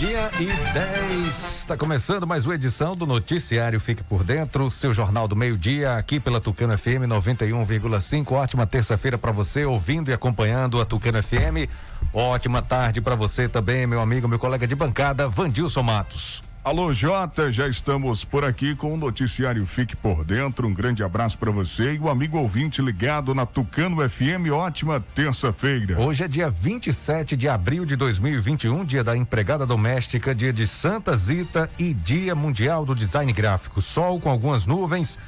[0.00, 1.56] Meio-dia e 10.
[1.58, 6.20] Está começando mais uma edição do Noticiário Fique por Dentro, seu jornal do meio-dia, aqui
[6.20, 8.30] pela Tucano FM 91,5.
[8.30, 11.68] Ótima terça-feira para você, ouvindo e acompanhando a Tucano FM.
[12.12, 16.47] Ótima tarde para você também, meu amigo, meu colega de bancada, Vandilson Matos.
[16.64, 20.66] Alô, Jota, já estamos por aqui com o noticiário Fique por Dentro.
[20.66, 24.50] Um grande abraço para você e o amigo ouvinte ligado na Tucano FM.
[24.52, 25.98] Ótima terça-feira.
[25.98, 31.16] Hoje é dia 27 de abril de 2021, dia da empregada doméstica, dia de Santa
[31.16, 33.80] Zita e dia mundial do design gráfico.
[33.80, 35.18] Sol com algumas nuvens.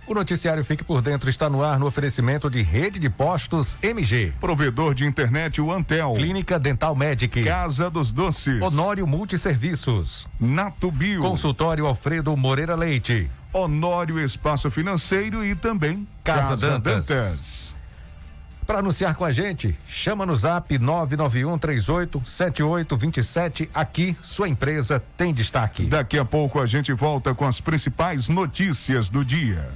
[0.06, 4.32] O noticiário Fique por Dentro está no ar no oferecimento de Rede de Postos MG.
[4.40, 6.14] Provedor de internet o Antel.
[6.14, 7.44] Clínica Dental Medic.
[7.44, 8.62] Casa dos Doces.
[8.62, 10.26] Honório Multisserviços.
[10.40, 11.20] Natubio.
[11.20, 13.30] Consultório Alfredo Moreira Leite.
[13.52, 17.06] Honório Espaço Financeiro e também Casa, Casa Dantas.
[17.06, 17.62] Dantas.
[18.66, 23.70] Para anunciar com a gente, chama no zap 991 38 7827.
[23.74, 25.86] Aqui, sua empresa tem destaque.
[25.86, 29.68] Daqui a pouco a gente volta com as principais notícias do dia.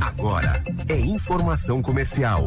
[0.00, 2.46] Agora é informação comercial.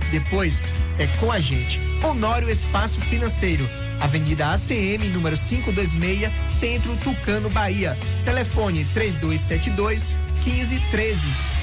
[0.11, 0.65] Depois
[0.99, 1.79] é com a gente.
[2.03, 3.67] Honório Espaço Financeiro.
[3.99, 7.97] Avenida ACM, número 526, Centro Tucano, Bahia.
[8.25, 11.61] Telefone 3272 1513.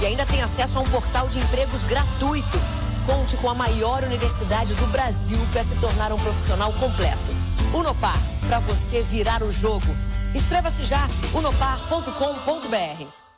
[0.00, 2.58] E ainda tem acesso a um portal de empregos gratuito.
[3.04, 7.32] Conte com a maior universidade do Brasil para se tornar um profissional completo.
[7.74, 9.86] Unopar para você virar o jogo.
[10.34, 13.17] Inscreva-se já, unopar.com.br.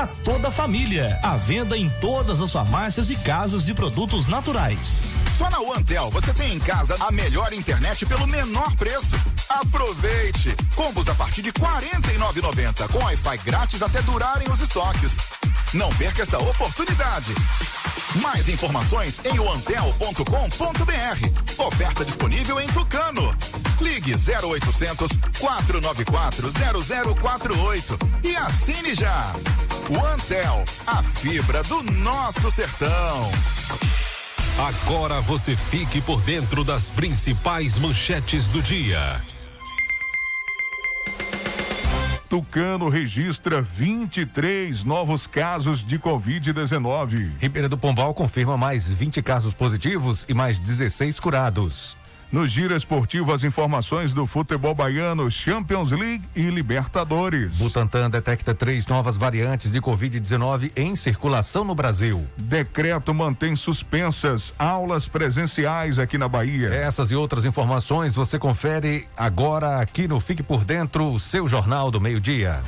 [0.00, 1.18] para toda a família.
[1.22, 5.10] À venda em todas as farmácias e casas de produtos naturais.
[5.36, 9.14] Só na OneTel você tem em casa a melhor internet pelo menor preço.
[9.46, 10.56] Aproveite!
[10.74, 15.18] Combos a partir de R$ 49,90 com Wi-Fi grátis até durarem os estoques.
[15.74, 17.34] Não perca essa oportunidade.
[18.22, 21.49] Mais informações em oantel.com.br.
[21.60, 23.34] Oferta disponível em Tucano.
[23.80, 26.50] Ligue 0800 494
[27.14, 29.32] 0048 e assine já.
[29.90, 33.30] OneTel, a fibra do nosso sertão.
[34.58, 39.22] Agora você fique por dentro das principais manchetes do dia.
[42.30, 47.32] Tucano registra 23 novos casos de Covid-19.
[47.40, 51.96] Ribeira do Pombal confirma mais 20 casos positivos e mais 16 curados.
[52.32, 57.58] No Giro Esportivo, as informações do futebol baiano, Champions League e Libertadores.
[57.58, 62.24] Butantan detecta três novas variantes de Covid-19 em circulação no Brasil.
[62.36, 66.68] Decreto mantém suspensas aulas presenciais aqui na Bahia.
[66.68, 72.00] Essas e outras informações você confere agora aqui no Fique por Dentro, seu Jornal do
[72.00, 72.60] Meio-Dia.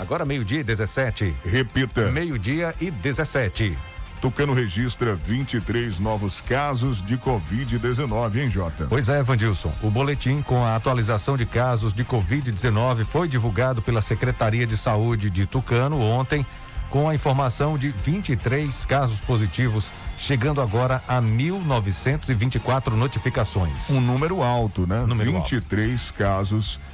[0.00, 1.34] Agora meio-dia e 17.
[1.44, 2.10] Repita.
[2.10, 3.93] Meio-dia e 17.
[4.24, 8.86] Tucano registra 23 novos casos de Covid-19, hein, Jota?
[8.88, 9.70] Pois é, Vandilson.
[9.82, 15.28] O boletim com a atualização de casos de Covid-19 foi divulgado pela Secretaria de Saúde
[15.28, 16.46] de Tucano ontem,
[16.88, 23.90] com a informação de 23 casos positivos, chegando agora a 1.924 notificações.
[23.90, 25.00] Um número alto, né?
[25.02, 26.14] Número 23 alto.
[26.14, 26.93] casos positivos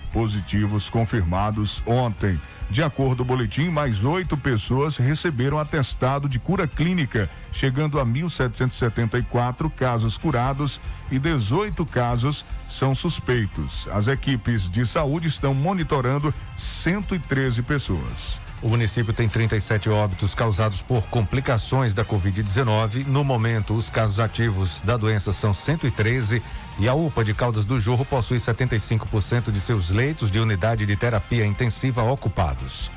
[0.91, 2.41] confirmados ontem.
[2.71, 8.07] De acordo com o boletim, mais oito pessoas receberam atestado de cura clínica, chegando a
[8.07, 10.81] 1.774 casos curados
[11.11, 13.89] e 18 casos são suspeitos.
[13.93, 18.41] As equipes de saúde estão monitorando 113 pessoas.
[18.63, 23.07] O município tem 37 óbitos causados por complicações da Covid-19.
[23.07, 26.43] No momento, os casos ativos da doença são 113
[26.79, 30.95] e a UPA de Caldas do Jorro possui 75% de seus leitos de unidade de
[30.95, 32.91] terapia intensiva ocupados.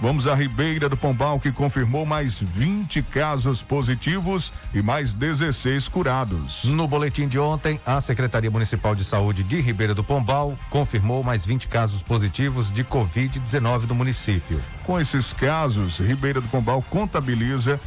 [0.00, 6.62] Vamos à Ribeira do Pombal, que confirmou mais 20 casos positivos e mais 16 curados.
[6.62, 11.44] No boletim de ontem, a Secretaria Municipal de Saúde de Ribeira do Pombal confirmou mais
[11.44, 14.60] 20 casos positivos de Covid-19 do município.
[14.84, 17.80] Com esses casos, Ribeira do Pombal contabiliza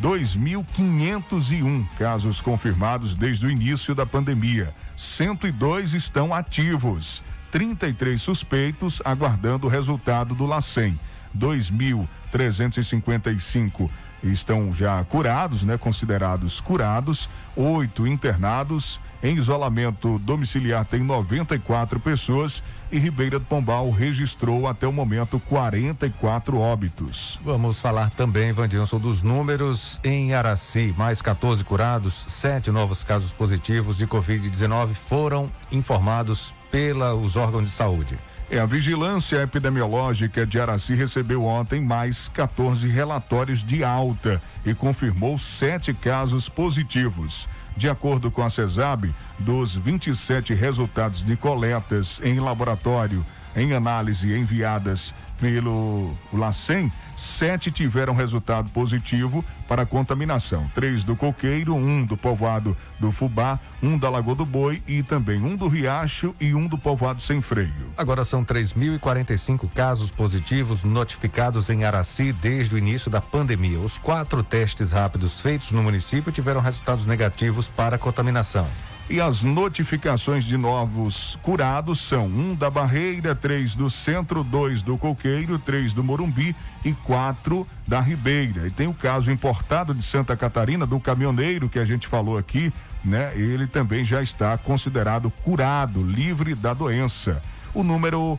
[0.00, 4.74] 2.501 casos confirmados desde o início da pandemia.
[4.96, 7.22] 102 estão ativos,
[7.52, 10.98] 33 suspeitos aguardando o resultado do LACEN.
[11.36, 13.90] 2.355
[14.22, 15.78] estão já curados, né?
[15.78, 19.00] Considerados curados, oito internados.
[19.22, 26.58] Em isolamento domiciliar tem 94 pessoas e Ribeira do Pombal registrou até o momento 44
[26.58, 27.38] óbitos.
[27.44, 30.94] Vamos falar também, Vandilson, dos números em Araci.
[30.96, 38.18] Mais 14 curados, sete novos casos positivos de Covid-19 foram informados pelos órgãos de saúde.
[38.52, 45.38] É, a Vigilância Epidemiológica de Araci recebeu ontem mais 14 relatórios de alta e confirmou
[45.38, 47.48] sete casos positivos.
[47.76, 55.14] De acordo com a CESAB, dos 27 resultados de coletas em laboratório em análise enviadas
[55.40, 60.70] pelo LACEN, sete tiveram resultado positivo para contaminação.
[60.74, 65.42] Três do Coqueiro, um do povoado do Fubá, um da Lagoa do Boi e também
[65.42, 67.92] um do Riacho e um do povoado Sem Freio.
[67.96, 73.80] Agora são 3.045 casos positivos notificados em Araci desde o início da pandemia.
[73.80, 78.68] Os quatro testes rápidos feitos no município tiveram resultados negativos para contaminação.
[79.10, 84.96] E as notificações de novos curados são um da Barreira, três do Centro, dois do
[84.96, 88.68] Coqueiro, três do Morumbi e quatro da Ribeira.
[88.68, 92.72] E tem o caso importado de Santa Catarina do caminhoneiro que a gente falou aqui,
[93.04, 93.32] né?
[93.34, 97.42] Ele também já está considerado curado, livre da doença.
[97.74, 98.38] O número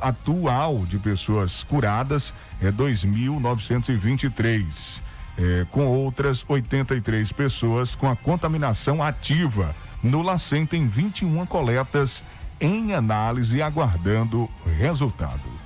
[0.00, 2.32] atual de pessoas curadas
[2.62, 5.04] é 2.923.
[5.38, 12.22] É, com outras 83 pessoas com a contaminação ativa No LACEN tem 21 coletas
[12.60, 14.48] em análise aguardando
[14.78, 15.56] resultado.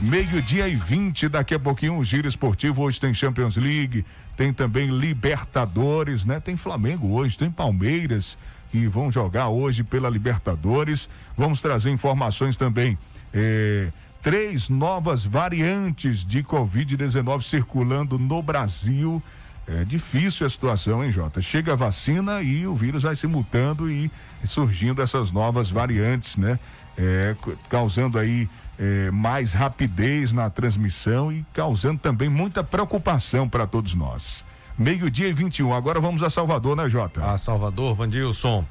[0.00, 2.82] Meio-dia e 20, daqui a pouquinho um giro esportivo.
[2.82, 4.04] Hoje tem Champions League,
[4.36, 6.38] tem também Libertadores, né?
[6.38, 8.38] Tem Flamengo hoje, tem Palmeiras
[8.70, 11.08] que vão jogar hoje pela Libertadores.
[11.36, 12.96] Vamos trazer informações também.
[13.34, 13.90] Eh,
[14.22, 19.22] três novas variantes de Covid-19 circulando no Brasil.
[19.70, 21.42] É difícil a situação, hein, Jota?
[21.42, 24.10] Chega a vacina e o vírus vai se mutando e
[24.42, 26.58] surgindo essas novas variantes, né?
[26.96, 27.36] É,
[27.68, 28.48] causando aí
[28.78, 34.42] é, mais rapidez na transmissão e causando também muita preocupação para todos nós.
[34.78, 35.74] Meio-dia e 21.
[35.74, 37.24] Agora vamos a Salvador, né, Jota?
[37.30, 38.64] A Salvador, Vandilson.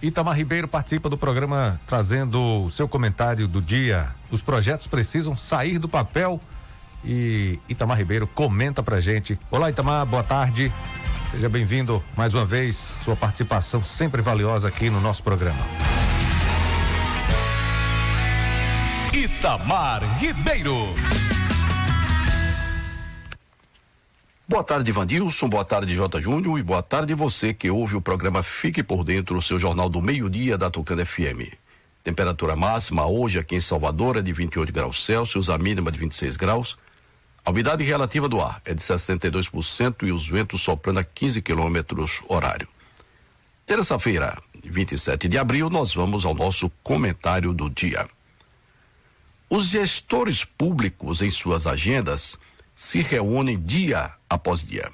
[0.00, 4.10] Itamar Ribeiro participa do programa trazendo o seu comentário do dia.
[4.30, 6.40] Os projetos precisam sair do papel
[7.04, 9.38] e Itamar Ribeiro comenta pra gente.
[9.50, 10.72] Olá, Itamar, boa tarde.
[11.28, 12.76] Seja bem-vindo mais uma vez.
[12.76, 15.60] Sua participação sempre valiosa aqui no nosso programa.
[19.12, 20.94] Itamar Ribeiro.
[24.48, 25.48] Boa tarde, Vandilson.
[25.48, 26.20] Boa tarde, J.
[26.20, 26.58] Júnior.
[26.58, 30.00] E boa tarde você que ouve o programa Fique por Dentro, o seu jornal do
[30.00, 31.52] meio-dia da Tucana FM.
[32.02, 36.38] Temperatura máxima hoje aqui em Salvador é de 28 graus Celsius, a mínima de 26
[36.38, 36.78] graus.
[37.48, 42.20] A umidade relativa do ar é de 62% e os ventos soprando a 15 quilômetros
[42.28, 42.68] horário.
[43.64, 48.06] Terça-feira, 27 de abril, nós vamos ao nosso comentário do dia.
[49.48, 52.36] Os gestores públicos, em suas agendas,
[52.76, 54.92] se reúnem dia após dia.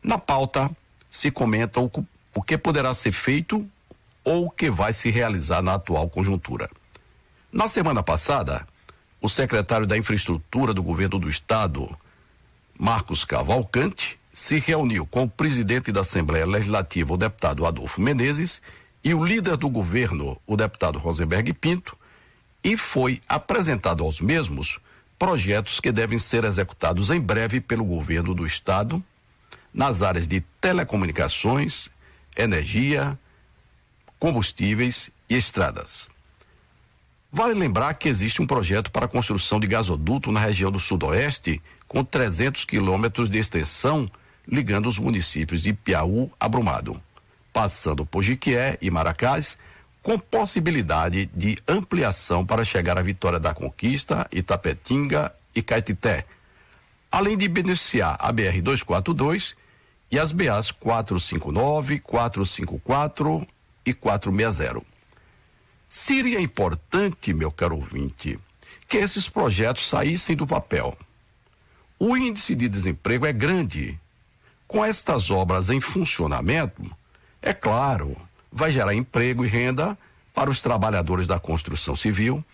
[0.00, 0.70] Na pauta,
[1.10, 1.90] se comenta o,
[2.36, 3.68] o que poderá ser feito
[4.22, 6.70] ou o que vai se realizar na atual conjuntura.
[7.50, 8.64] Na semana passada,
[9.20, 11.88] o secretário da Infraestrutura do Governo do Estado,
[12.78, 18.62] Marcos Cavalcante, se reuniu com o presidente da Assembleia Legislativa, o deputado Adolfo Menezes,
[19.02, 21.96] e o líder do governo, o deputado Rosenberg Pinto,
[22.62, 24.78] e foi apresentado aos mesmos
[25.18, 29.02] projetos que devem ser executados em breve pelo governo do estado
[29.72, 31.90] nas áreas de telecomunicações,
[32.36, 33.18] energia,
[34.18, 36.08] combustíveis e estradas.
[37.30, 41.60] Vale lembrar que existe um projeto para a construção de gasoduto na região do Sudoeste
[41.86, 44.08] com 300 quilômetros de extensão
[44.46, 47.00] ligando os municípios de Piauí a Brumado,
[47.52, 49.58] passando por Jiquié e Maracás
[50.02, 56.24] com possibilidade de ampliação para chegar à Vitória da Conquista, Itapetinga e Caetité,
[57.12, 59.54] além de beneficiar a BR 242
[60.10, 63.46] e as BAs 459, 454
[63.84, 64.97] e 460.
[65.88, 68.38] Seria importante, meu caro ouvinte,
[68.86, 70.96] que esses projetos saíssem do papel.
[71.98, 73.98] O índice de desemprego é grande.
[74.66, 76.94] Com estas obras em funcionamento,
[77.40, 78.14] é claro,
[78.52, 79.96] vai gerar emprego e renda
[80.34, 82.44] para os trabalhadores da construção civil,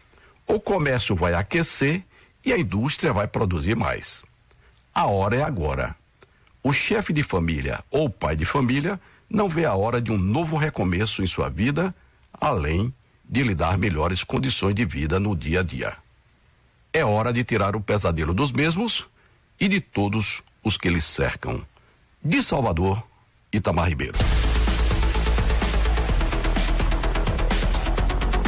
[0.47, 2.05] o comércio vai aquecer
[2.45, 4.23] e a indústria vai produzir mais.
[4.95, 5.97] A hora é agora.
[6.63, 8.99] O chefe de família ou pai de família
[9.29, 11.93] não vê a hora de um novo recomeço em sua vida,
[12.41, 12.95] além
[13.29, 15.95] de lhe dar melhores condições de vida no dia a dia.
[16.93, 19.07] É hora de tirar o pesadelo dos mesmos
[19.59, 21.63] e de todos os que lhes cercam.
[22.23, 23.03] De Salvador,
[23.53, 24.19] Itamar Ribeiro.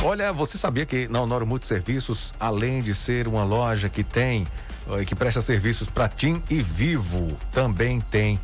[0.04, 4.46] Olha, você sabia que na Honório Multiserviços, além de ser uma loja que tem,
[4.92, 8.38] eh, que presta serviços para TIM e Vivo, também tem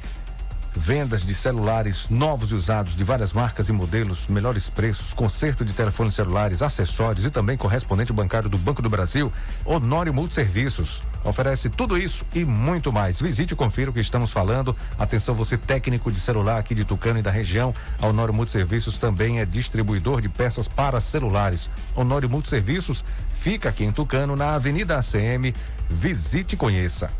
[0.74, 5.72] vendas de celulares novos e usados de várias marcas e modelos, melhores preços, conserto de
[5.72, 9.32] telefones celulares, acessórios e também correspondente bancário do Banco do Brasil,
[9.64, 11.02] Honório Multiserviços.
[11.24, 13.20] Oferece tudo isso e muito mais.
[13.20, 14.76] Visite e confira o que estamos falando.
[14.98, 17.74] Atenção, você técnico de celular aqui de Tucano e da região.
[18.00, 21.70] A Honório Multiserviços também é distribuidor de peças para celulares.
[21.94, 23.04] Honório Multiserviços
[23.40, 25.54] fica aqui em Tucano, na Avenida ACM.
[25.88, 27.10] Visite e conheça.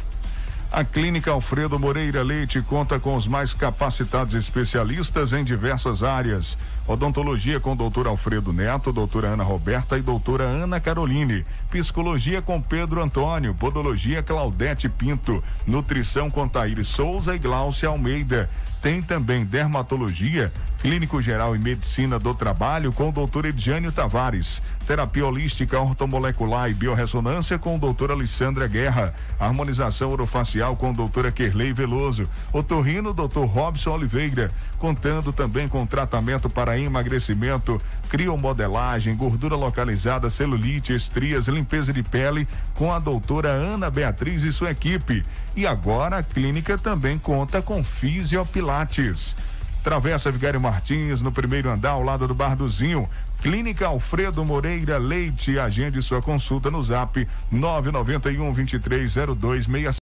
[0.72, 6.56] A Clínica Alfredo Moreira Leite conta com os mais capacitados especialistas em diversas áreas.
[6.86, 11.44] Odontologia com doutor Alfredo Neto, doutora Ana Roberta e doutora Ana Caroline.
[11.70, 13.54] Psicologia com Pedro Antônio.
[13.54, 15.44] Podologia Claudete Pinto.
[15.66, 18.48] Nutrição com Taíri Souza e Glaucia Almeida.
[18.80, 20.50] Tem também dermatologia,
[20.82, 24.60] clínico geral e medicina do trabalho com o doutor Edjânio Tavares.
[24.84, 29.14] Terapia holística, ortomolecular e biorressonância com o doutor Alessandra Guerra.
[29.38, 32.28] Harmonização orofacial com a doutora Kerley Veloso.
[32.52, 34.50] Otorrino, doutor Robson Oliveira.
[34.76, 42.92] Contando também com tratamento para emagrecimento, criomodelagem, gordura localizada, celulite, estrias, limpeza de pele com
[42.92, 45.24] a doutora Ana Beatriz e sua equipe.
[45.54, 49.36] E agora a clínica também conta com fisiopilates.
[49.82, 53.08] Travessa Vigário Martins, no primeiro andar, ao lado do Bar do Zinho.
[53.40, 55.58] Clínica Alfredo Moreira Leite.
[55.58, 60.00] Agende sua consulta no zap 991 230267.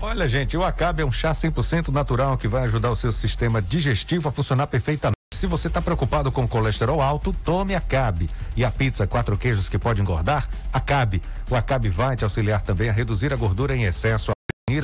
[0.00, 3.60] Olha, gente, o Acabe é um chá 100% natural que vai ajudar o seu sistema
[3.60, 5.18] digestivo a funcionar perfeitamente.
[5.34, 8.30] Se você está preocupado com colesterol alto, tome Acabe.
[8.56, 10.48] E a pizza quatro queijos que pode engordar?
[10.72, 11.22] Acabe.
[11.48, 14.34] O Acabe vai te auxiliar também a reduzir a gordura em excesso, a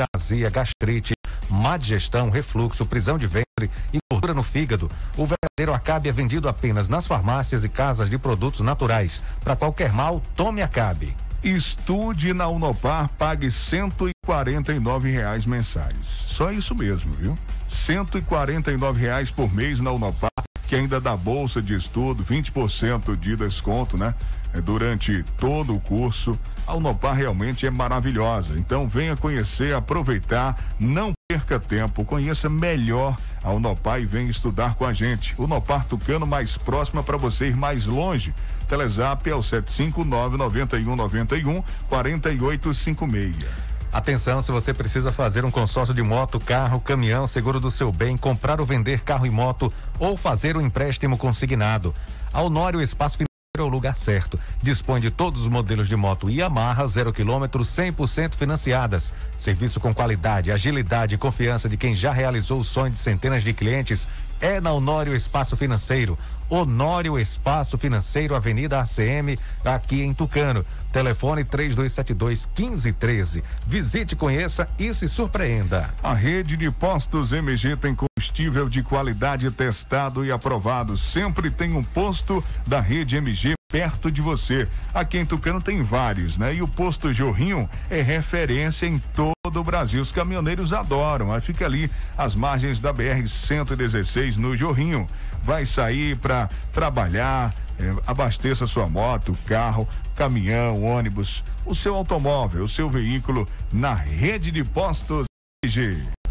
[0.02, 1.12] a azia, gastrite,
[1.54, 4.90] má digestão, refluxo, prisão de ventre e gordura no fígado.
[5.16, 9.22] O verdadeiro Acabe é vendido apenas nas farmácias e casas de produtos naturais.
[9.42, 11.16] Para qualquer mal, tome Acabe.
[11.42, 15.96] Estude na Unopar, pague 149 reais mensais.
[16.06, 17.38] Só isso mesmo, viu?
[17.68, 20.30] 149 reais por mês na Unopar,
[20.66, 24.14] que ainda dá bolsa de estudo, 20% de desconto, né?
[24.54, 26.38] É, durante todo o curso.
[26.66, 28.58] A Unopar realmente é maravilhosa.
[28.58, 34.86] Então venha conhecer, aproveitar, não perca tempo, conheça melhor a Unopar e venha estudar com
[34.86, 35.34] a gente.
[35.38, 38.34] Unopar Tucano mais próxima para você ir mais longe.
[38.68, 43.74] Telezap é o 759 9191 4856.
[43.92, 48.16] Atenção, se você precisa fazer um consórcio de moto, carro, caminhão, seguro do seu bem,
[48.16, 51.94] comprar ou vender carro e moto ou fazer um empréstimo consignado.
[52.32, 53.18] A Honório Espaço
[53.56, 54.36] é o lugar certo.
[54.60, 59.14] Dispõe de todos os modelos de moto Yamaha, zero quilômetro, 100% financiadas.
[59.36, 63.52] Serviço com qualidade, agilidade e confiança de quem já realizou o sonho de centenas de
[63.52, 64.08] clientes
[64.40, 66.18] é na Honório Espaço Financeiro.
[66.50, 70.66] Honório Espaço Financeiro, Avenida ACM, aqui em Tucano.
[70.92, 73.44] Telefone 3272 1513.
[73.68, 75.94] Visite, conheça e se surpreenda.
[76.02, 77.94] A rede de postos MG tem
[78.34, 80.96] combustível de qualidade testado e aprovado.
[80.96, 84.68] Sempre tem um posto da rede MG perto de você.
[84.92, 86.54] Aqui em Tucano tem vários, né?
[86.54, 90.02] E o posto Jorrinho é referência em todo o Brasil.
[90.02, 91.32] Os caminhoneiros adoram.
[91.32, 91.88] Aí fica ali
[92.18, 95.08] às margens da BR 116 no Jorrinho.
[95.44, 102.68] Vai sair para trabalhar, é, abasteça sua moto, carro, caminhão, ônibus, o seu automóvel, o
[102.68, 105.26] seu veículo na rede de postos
[105.64, 106.23] MG.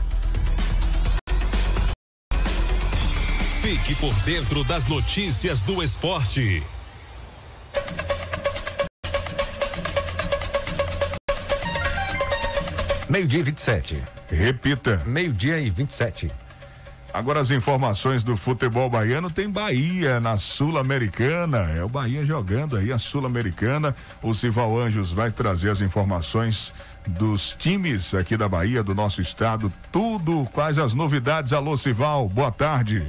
[3.63, 6.61] Fique por dentro das notícias do esporte.
[13.07, 14.03] Meio-dia e 27.
[14.29, 15.01] Repita.
[15.05, 16.29] Meio-dia e 27.
[17.13, 21.59] Agora as informações do futebol baiano tem Bahia na Sul-Americana.
[21.77, 23.95] É o Bahia jogando aí a Sul-Americana.
[24.19, 26.73] O Sival Anjos vai trazer as informações
[27.05, 29.71] dos times aqui da Bahia, do nosso estado.
[29.91, 31.53] Tudo, quais as novidades?
[31.53, 33.07] Alô, Sival, boa tarde.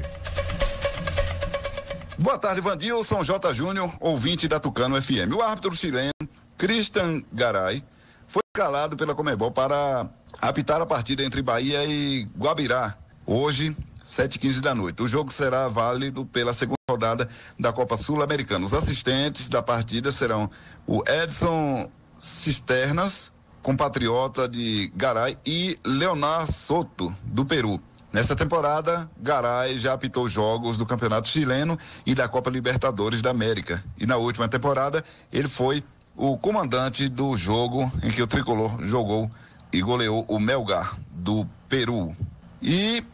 [2.19, 3.55] Boa tarde, Vandilson J.
[3.55, 5.33] Júnior, ouvinte da Tucano FM.
[5.35, 6.13] O árbitro chileno,
[6.59, 7.83] Christian Garay,
[8.27, 10.07] foi calado pela Comebol para
[10.43, 15.03] apitar a partida entre Bahia e Guabirá, hoje, 7h15 da noite.
[15.03, 17.27] O jogo será válido pela segunda rodada
[17.59, 18.67] da Copa Sul-Americana.
[18.67, 20.51] Os assistentes da partida serão
[20.87, 27.81] o Edson Cisternas, compatriota de Garay, e Leonardo Soto, do Peru.
[28.13, 33.83] Nessa temporada, Garay já apitou jogos do Campeonato Chileno e da Copa Libertadores da América.
[33.99, 35.83] E na última temporada, ele foi
[36.17, 39.29] o comandante do jogo em que o tricolor jogou
[39.73, 42.15] e goleou o Melgar do Peru.
[42.63, 43.05] E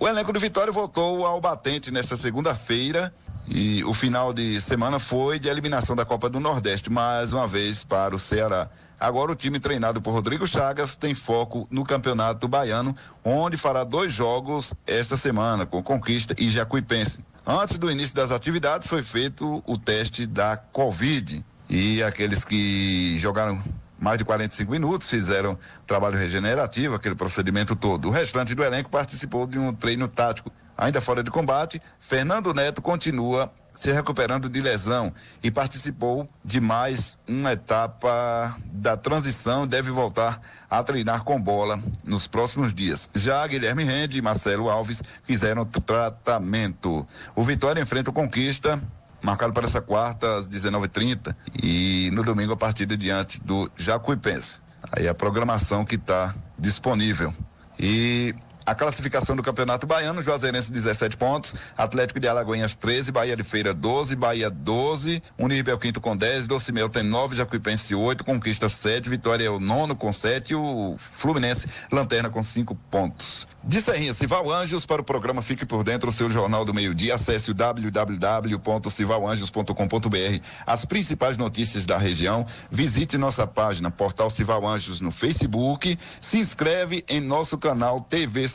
[0.00, 3.14] o elenco do Vitória voltou ao batente nesta segunda-feira
[3.46, 7.84] e o final de semana foi de eliminação da Copa do Nordeste, mais uma vez
[7.84, 8.70] para o Ceará.
[8.98, 14.10] Agora o time treinado por Rodrigo Chagas tem foco no Campeonato Baiano, onde fará dois
[14.10, 17.22] jogos esta semana, com Conquista e Jacuipense.
[17.46, 23.62] Antes do início das atividades foi feito o teste da Covid e aqueles que jogaram
[24.00, 28.08] mais de 45 minutos, fizeram trabalho regenerativo, aquele procedimento todo.
[28.08, 30.50] O restante do elenco participou de um treino tático.
[30.76, 37.18] Ainda fora de combate, Fernando Neto continua se recuperando de lesão e participou de mais
[37.28, 43.08] uma etapa da transição deve voltar a treinar com bola nos próximos dias.
[43.14, 47.06] Já Guilherme Rende e Marcelo Alves fizeram tratamento.
[47.34, 48.82] O Vitória enfrenta o Conquista
[49.22, 54.60] marcado para essa quarta às 19h30 e no domingo a partida diante do Jacuipense.
[54.92, 57.32] Aí a programação que está disponível.
[57.78, 63.42] E a classificação do Campeonato Baiano, Juazeirense 17 pontos, Atlético de Alagoinhas 13, Bahia de
[63.42, 68.68] Feira 12, Bahia 12, Unirbe é quinto com 10, Docimel tem 9, Jacuipense 8, Conquista
[68.68, 73.48] 7, Vitória é o nono com 7 e o Fluminense lanterna com 5 pontos.
[73.64, 77.14] De Serrinha, Cival Anjos para o programa Fique por Dentro, o seu jornal do meio-dia,
[77.14, 85.10] acesse o www.civalanjos.com.br, as principais notícias da região, visite nossa página Portal Cival Anjos no
[85.10, 88.46] Facebook, se inscreve em nosso canal TV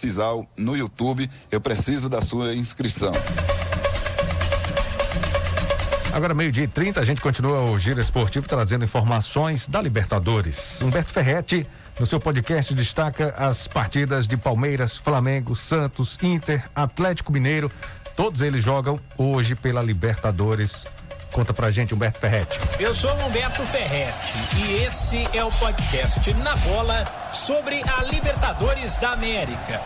[0.58, 1.30] No YouTube.
[1.52, 3.14] Eu preciso da sua inscrição.
[6.14, 10.82] Agora, meio-dia e 30, a gente continua o Giro Esportivo trazendo informações da Libertadores.
[10.82, 11.68] Humberto Ferretti,
[12.00, 17.70] no seu podcast, destaca as partidas de Palmeiras, Flamengo, Santos, Inter, Atlético Mineiro.
[18.16, 20.86] Todos eles jogam hoje pela Libertadores.
[21.36, 22.58] Conta pra gente, Humberto Ferretti.
[22.80, 29.10] Eu sou Humberto Ferretti e esse é o podcast Na Bola sobre a Libertadores da
[29.10, 29.82] América.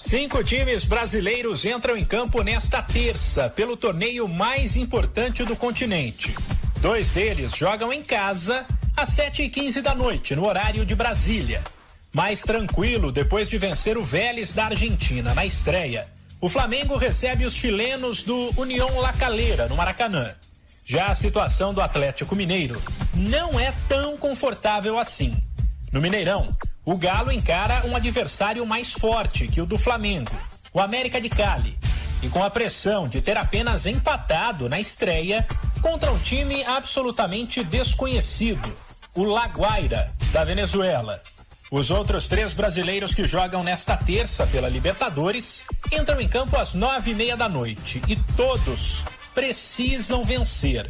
[0.00, 6.34] Cinco times brasileiros entram em campo nesta terça pelo torneio mais importante do continente.
[6.80, 8.64] Dois deles jogam em casa
[8.96, 11.62] às 7h15 da noite, no horário de Brasília.
[12.10, 16.13] Mais tranquilo depois de vencer o Vélez da Argentina na estreia.
[16.44, 20.34] O Flamengo recebe os chilenos do União La Calera, no Maracanã.
[20.84, 22.82] Já a situação do Atlético Mineiro
[23.14, 25.34] não é tão confortável assim.
[25.90, 26.54] No Mineirão,
[26.84, 30.38] o Galo encara um adversário mais forte que o do Flamengo,
[30.70, 31.78] o América de Cali.
[32.22, 35.46] E com a pressão de ter apenas empatado na estreia
[35.80, 38.70] contra um time absolutamente desconhecido,
[39.14, 41.22] o Laguaira, da Venezuela.
[41.74, 47.10] Os outros três brasileiros que jogam nesta terça pela Libertadores entram em campo às nove
[47.10, 50.88] e meia da noite e todos precisam vencer.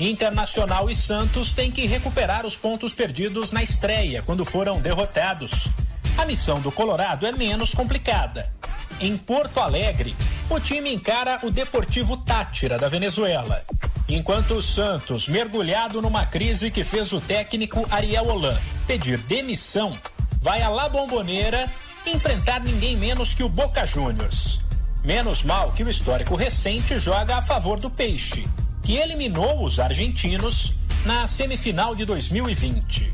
[0.00, 5.68] Internacional e Santos têm que recuperar os pontos perdidos na estreia, quando foram derrotados.
[6.16, 8.50] A missão do Colorado é menos complicada.
[8.98, 10.16] Em Porto Alegre,
[10.48, 13.60] o time encara o Deportivo Tátira, da Venezuela.
[14.08, 19.98] Enquanto o Santos, mergulhado numa crise que fez o técnico Ariel Holan pedir demissão,
[20.44, 21.70] vai à La Bombonera
[22.04, 24.60] enfrentar ninguém menos que o Boca Juniors.
[25.02, 28.46] Menos mal que o histórico recente joga a favor do Peixe
[28.82, 30.74] que eliminou os argentinos
[31.06, 33.10] na semifinal de 2020.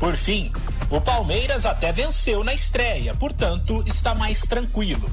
[0.00, 0.52] Por fim,
[0.90, 5.08] o Palmeiras até venceu na estreia, portanto está mais tranquilo.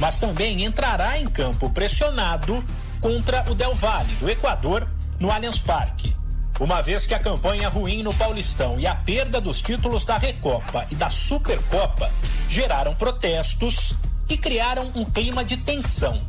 [0.00, 2.64] Mas também entrará em campo pressionado
[3.00, 4.88] contra o Del Valle, do Equador,
[5.20, 6.12] no Allianz Parque.
[6.60, 10.86] Uma vez que a campanha ruim no Paulistão e a perda dos títulos da Recopa
[10.90, 12.10] e da Supercopa
[12.48, 13.94] geraram protestos
[14.28, 16.20] e criaram um clima de tensão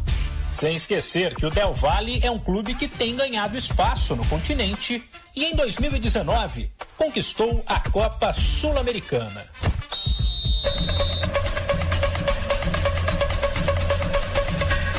[0.56, 5.04] sem esquecer que o Del Valle é um clube que tem ganhado espaço no continente
[5.36, 9.46] e em 2019 conquistou a Copa Sul-Americana.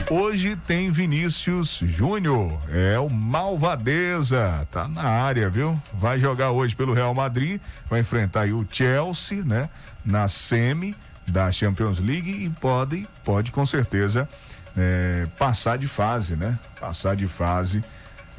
[0.09, 5.81] Hoje tem Vinícius Júnior, é o Malvadeza, tá na área, viu?
[5.93, 9.69] Vai jogar hoje pelo Real Madrid, vai enfrentar o Chelsea, né?
[10.05, 10.95] Na semi
[11.27, 14.29] da Champions League e pode, pode com certeza
[14.77, 16.57] é, passar de fase, né?
[16.79, 17.83] Passar de fase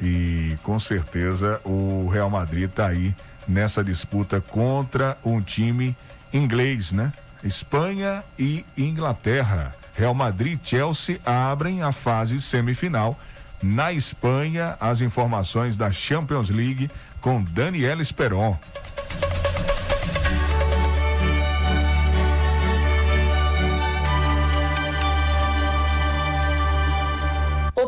[0.00, 3.14] e com certeza o Real Madrid está aí
[3.46, 5.94] nessa disputa contra um time
[6.32, 7.12] inglês, né?
[7.44, 9.77] Espanha e Inglaterra.
[9.98, 13.18] Real Madrid e Chelsea abrem a fase semifinal.
[13.60, 16.88] Na Espanha, as informações da Champions League
[17.20, 18.56] com Daniel Esperon.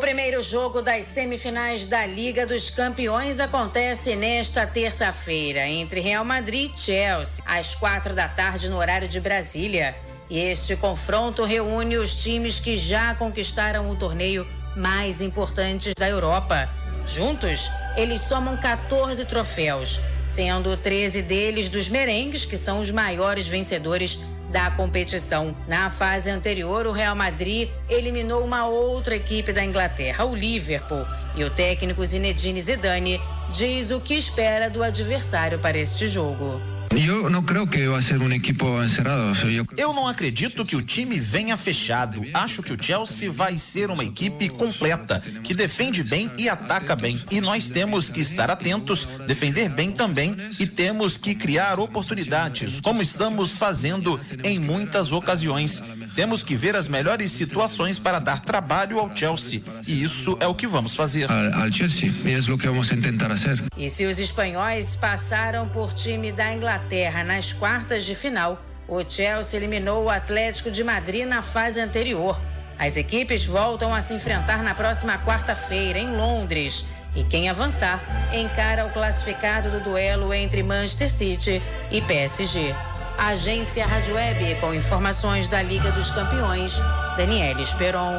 [0.01, 6.77] primeiro jogo das semifinais da Liga dos Campeões acontece nesta terça-feira entre Real Madrid e
[6.77, 9.95] Chelsea, às quatro da tarde no horário de Brasília.
[10.31, 16.69] Este confronto reúne os times que já conquistaram o torneio mais importante da Europa.
[17.05, 24.19] Juntos, eles somam 14 troféus, sendo 13 deles dos merengues, que são os maiores vencedores
[24.49, 25.53] da competição.
[25.67, 31.43] Na fase anterior, o Real Madrid eliminou uma outra equipe da Inglaterra, o Liverpool, e
[31.43, 36.61] o técnico Zinedine Zidane diz o que espera do adversário para este jogo.
[36.95, 39.31] Eu não creio que vai ser um equipo encerrado.
[39.77, 42.21] Eu não acredito que o time venha fechado.
[42.33, 47.19] Acho que o Chelsea vai ser uma equipe completa, que defende bem e ataca bem.
[47.31, 53.01] E nós temos que estar atentos, defender bem também e temos que criar oportunidades, como
[53.01, 55.81] estamos fazendo em muitas ocasiões.
[56.15, 59.61] Temos que ver as melhores situações para dar trabalho ao Chelsea.
[59.87, 61.29] E isso é o que vamos fazer.
[61.31, 63.63] Al, Chelsea, é o que vamos tentar fazer.
[63.77, 69.57] E se os espanhóis passaram por time da Inglaterra nas quartas de final, o Chelsea
[69.57, 72.39] eliminou o Atlético de Madrid na fase anterior.
[72.77, 76.85] As equipes voltam a se enfrentar na próxima quarta-feira, em Londres.
[77.15, 78.01] E quem avançar
[78.33, 82.73] encara o classificado do duelo entre Manchester City e PSG.
[83.21, 86.81] Agência Rádio Web com informações da Liga dos Campeões,
[87.15, 88.15] Daniela Esperon.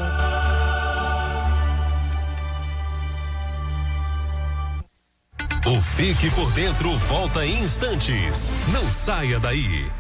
[5.66, 8.48] O Fique por Dentro volta em instantes.
[8.72, 9.90] Não saia daí.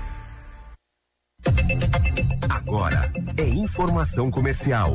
[3.36, 4.94] é informação comercial.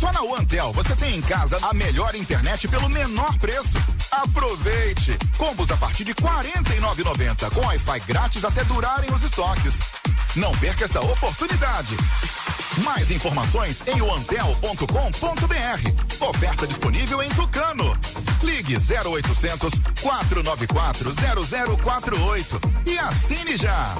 [0.00, 3.76] Só na OneTel você tem em casa a melhor internet pelo menor preço.
[4.10, 5.18] Aproveite!
[5.36, 9.74] Combos a partir de R$ 49,90 com Wi-Fi grátis até durarem os estoques.
[10.36, 11.94] Não perca essa oportunidade.
[12.82, 16.24] Mais informações em oantel.com.br.
[16.24, 17.94] Oferta disponível em Tucano.
[18.42, 21.12] Ligue 0800 494
[21.76, 23.94] 0048 e assine já.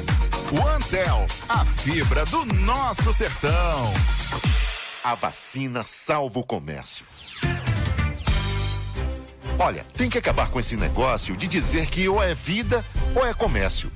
[0.50, 3.92] OneTel, a fibra do nosso sertão.
[5.02, 7.06] A vacina salva o comércio.
[9.58, 12.84] Olha, tem que acabar com esse negócio de dizer que ou é vida
[13.14, 13.92] ou é comércio.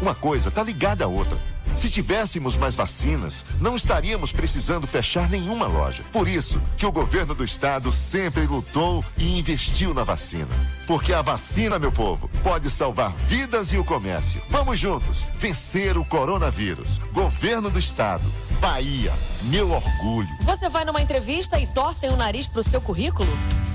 [0.00, 1.38] Uma coisa tá ligada à outra.
[1.74, 6.04] Se tivéssemos mais vacinas, não estaríamos precisando fechar nenhuma loja.
[6.12, 10.54] Por isso que o governo do estado sempre lutou e investiu na vacina.
[10.86, 14.42] Porque a vacina, meu povo, pode salvar vidas e o comércio.
[14.50, 16.98] Vamos juntos vencer o coronavírus.
[17.12, 18.24] Governo do estado.
[18.62, 20.28] Bahia, meu orgulho.
[20.42, 23.28] Você vai numa entrevista e torcem o nariz pro seu currículo?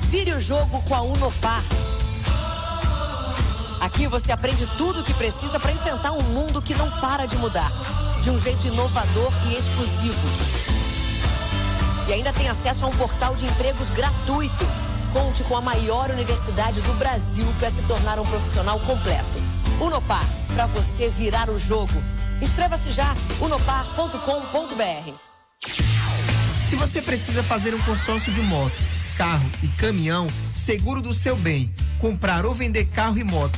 [0.03, 1.61] Vire o jogo com a Unopar.
[3.81, 7.35] Aqui você aprende tudo o que precisa para enfrentar um mundo que não para de
[7.35, 7.69] mudar,
[8.23, 10.29] de um jeito inovador e exclusivo.
[12.07, 14.65] E ainda tem acesso a um portal de empregos gratuito.
[15.11, 19.37] Conte com a maior universidade do Brasil para se tornar um profissional completo.
[19.81, 22.16] Unopar, para você virar o jogo.
[22.41, 25.13] Inscreva-se já, unopar.com.br.
[26.67, 28.75] Se você precisa fazer um consórcio de moto,
[29.17, 33.57] carro e caminhão, seguro do seu bem, comprar ou vender carro e moto,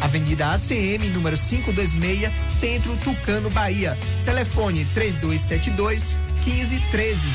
[0.00, 3.98] Avenida ACM, número 526, Centro Tucano, Bahia.
[4.24, 7.28] Telefone 3272 1513.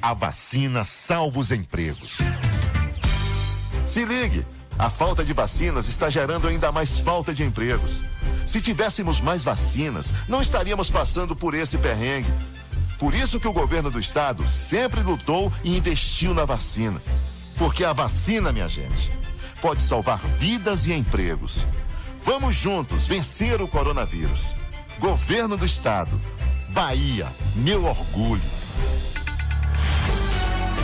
[0.00, 2.18] A vacina salva os empregos.
[3.86, 4.46] Se ligue,
[4.78, 8.02] a falta de vacinas está gerando ainda mais falta de empregos.
[8.46, 12.32] Se tivéssemos mais vacinas, não estaríamos passando por esse perrengue.
[12.98, 17.00] Por isso que o governo do estado sempre lutou e investiu na vacina.
[17.58, 19.12] Porque a vacina, minha gente,
[19.60, 21.66] pode salvar vidas e empregos.
[22.24, 24.54] Vamos juntos vencer o coronavírus.
[24.98, 26.20] Governo do Estado.
[26.70, 28.42] Bahia, meu orgulho.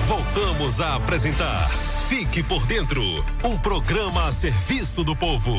[0.09, 1.69] Voltamos a apresentar
[2.09, 3.03] Fique por Dentro
[3.43, 5.53] um programa a serviço do povo.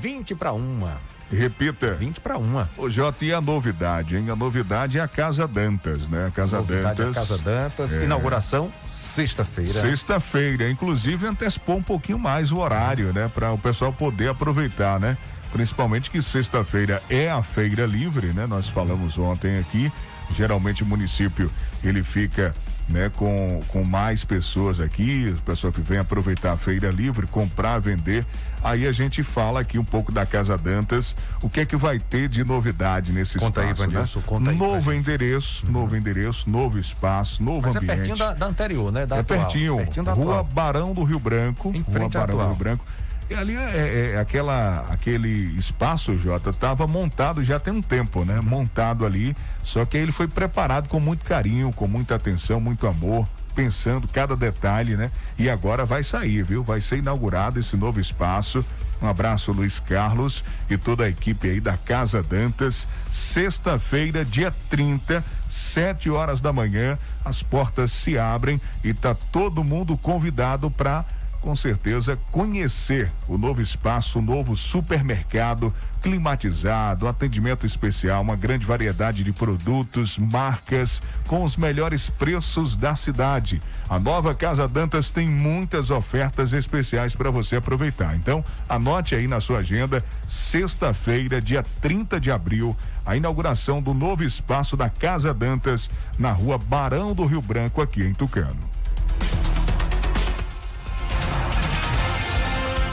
[0.00, 0.98] Vinte para uma.
[1.36, 1.94] Repita.
[1.94, 2.68] 20 para uma.
[2.76, 4.30] Ô, Jota, e a novidade, hein?
[4.30, 6.26] A novidade é a Casa Dantas, né?
[6.26, 7.16] A Casa novidade Dantas.
[7.16, 7.96] É a Casa Dantas.
[7.96, 8.04] É...
[8.04, 9.80] Inauguração sexta-feira.
[9.80, 10.70] Sexta-feira.
[10.70, 13.30] Inclusive antecipou um pouquinho mais o horário, né?
[13.32, 15.16] Para o pessoal poder aproveitar, né?
[15.52, 18.46] Principalmente que sexta-feira é a feira livre, né?
[18.46, 19.92] Nós falamos ontem aqui.
[20.34, 21.50] Geralmente o município
[21.84, 22.54] ele fica
[22.88, 28.26] né, com, com mais pessoas aqui, pessoa que vem aproveitar a feira livre, comprar, vender.
[28.62, 31.98] Aí a gente fala aqui um pouco da Casa Dantas, o que é que vai
[31.98, 33.94] ter de novidade nesse Conta espaço, aí, né?
[33.94, 37.96] Vandilson, conta aí novo endereço, novo endereço, novo espaço, novo Mas é ambiente.
[37.96, 39.06] pertinho da, da anterior, né?
[39.06, 39.40] Da é atual.
[39.40, 40.44] pertinho, pertinho da Rua atual.
[40.44, 42.48] Barão do Rio Branco, Em Rua Barão do atual.
[42.48, 42.84] Rio Branco.
[43.30, 48.24] E ali é, é- é aquela, aquele espaço, Jota, estava montado já tem um tempo,
[48.24, 48.40] né?
[48.42, 53.26] Montado ali, só que ele foi preparado com muito carinho, com muita atenção, muito amor,
[53.54, 55.10] pensando cada detalhe, né?
[55.38, 56.62] E agora vai sair, viu?
[56.62, 58.64] Vai ser inaugurado esse novo espaço.
[59.00, 62.86] Um abraço, Luiz Carlos e toda a equipe aí da Casa Dantas.
[63.10, 69.96] Sexta-feira, dia 30, sete horas da manhã, as portas se abrem e tá todo mundo
[69.96, 71.04] convidado para
[71.42, 79.22] com certeza conhecer o novo espaço, o novo supermercado climatizado, atendimento especial, uma grande variedade
[79.22, 83.62] de produtos, marcas com os melhores preços da cidade.
[83.88, 88.16] A nova Casa Dantas tem muitas ofertas especiais para você aproveitar.
[88.16, 92.76] Então, anote aí na sua agenda, sexta-feira, dia 30 de abril,
[93.06, 98.02] a inauguração do novo espaço da Casa Dantas na Rua Barão do Rio Branco aqui
[98.02, 98.71] em Tucano.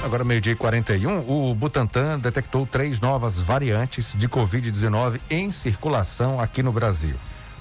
[0.10, 6.64] Agora, meio-dia e 41, o Butantan detectou três novas variantes de Covid-19 em circulação aqui
[6.64, 7.14] no Brasil.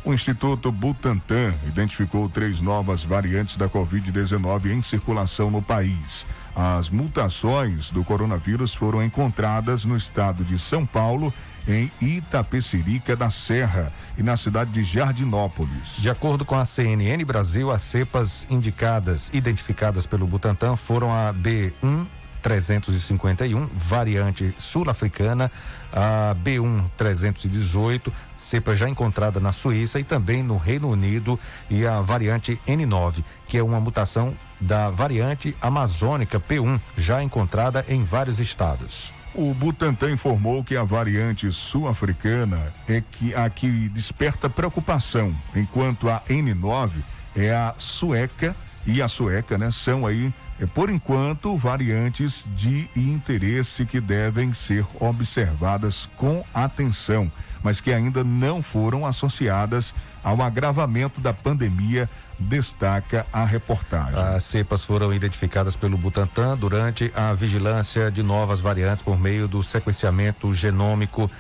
[0.03, 6.25] O Instituto Butantan identificou três novas variantes da Covid-19 em circulação no país.
[6.57, 11.35] As mutações do coronavírus foram encontradas no estado de São Paulo,
[11.69, 15.99] em Itapecerica da Serra e na cidade de Jardinópolis.
[15.99, 22.07] De acordo com a CNN Brasil, as cepas indicadas, identificadas pelo Butantan, foram a B1
[22.43, 25.51] 351, variante sul-africana,
[25.93, 32.01] a B1 318, cepa já encontrada na Suíça e também no Reino Unido, e a
[32.01, 39.13] variante N9, que é uma mutação da variante amazônica P1, já encontrada em vários estados.
[39.35, 46.23] O Butantan informou que a variante sul-africana é que a que desperta preocupação, enquanto a
[46.29, 46.91] N9
[47.37, 50.33] é a sueca e a sueca, né, são aí
[50.67, 57.31] por enquanto, variantes de interesse que devem ser observadas com atenção,
[57.63, 64.19] mas que ainda não foram associadas ao agravamento da pandemia, destaca a reportagem.
[64.19, 69.63] As cepas foram identificadas pelo Butantan durante a vigilância de novas variantes por meio do
[69.63, 71.31] sequenciamento genômico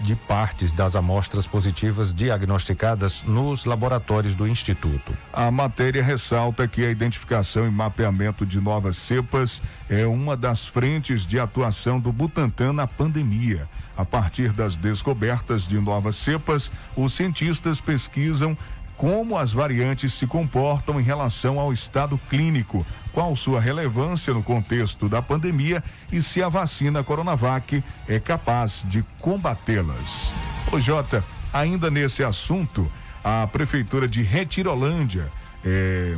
[0.00, 5.16] de partes das amostras positivas diagnosticadas nos laboratórios do Instituto.
[5.32, 11.26] A matéria ressalta que a identificação e mapeamento de novas cepas é uma das frentes
[11.26, 13.68] de atuação do Butantan na pandemia.
[13.96, 18.56] A partir das descobertas de novas cepas, os cientistas pesquisam
[18.96, 22.84] como as variantes se comportam em relação ao estado clínico,
[23.18, 29.04] qual sua relevância no contexto da pandemia e se a vacina Coronavac é capaz de
[29.18, 30.32] combatê-las.
[30.70, 32.88] Ô Jota, ainda nesse assunto,
[33.24, 35.26] a Prefeitura de Retirolândia
[35.64, 36.16] eh,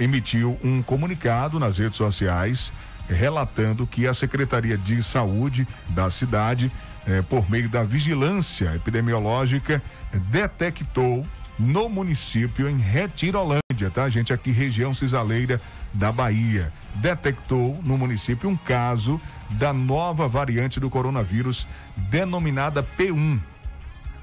[0.00, 2.72] emitiu um comunicado nas redes sociais
[3.06, 6.72] relatando que a Secretaria de Saúde da cidade,
[7.06, 9.82] eh, por meio da vigilância epidemiológica,
[10.30, 11.26] detectou
[11.58, 14.32] no município em Retirolândia, tá, gente?
[14.32, 15.60] Aqui, região cisaleira
[15.92, 16.72] da Bahia.
[16.94, 23.40] Detectou no município um caso da nova variante do coronavírus denominada P1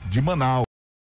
[0.05, 0.63] de Manaus.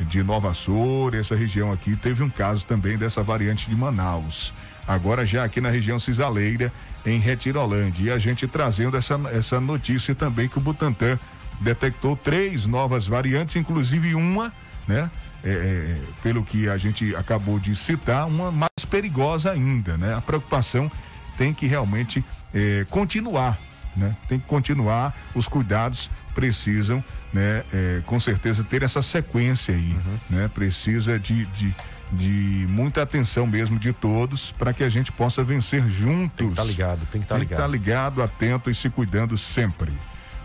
[0.00, 4.54] De Nova Açor, essa região aqui teve um caso também dessa variante de Manaus.
[4.86, 6.72] Agora já aqui na região cisaleira,
[7.04, 8.04] em Retirolândia.
[8.04, 11.18] E a gente trazendo essa, essa notícia também que o Butantan
[11.60, 14.52] detectou três novas variantes, inclusive uma,
[14.86, 15.10] né?
[15.44, 20.14] É, é, pelo que a gente acabou de citar, uma mais perigosa ainda, né?
[20.14, 20.90] A preocupação
[21.36, 23.56] tem que realmente é, continuar,
[23.96, 24.16] né?
[24.28, 27.62] Tem que continuar, os cuidados precisam, né?
[27.72, 29.96] É, com certeza ter essa sequência aí,
[30.28, 30.50] né?
[30.52, 31.74] Precisa de, de,
[32.12, 36.36] de muita atenção mesmo de todos para que a gente possa vencer juntos.
[36.36, 37.60] Tem que estar ligado, tem que estar Tem que ligado.
[37.60, 39.92] estar ligado, atento e se cuidando sempre.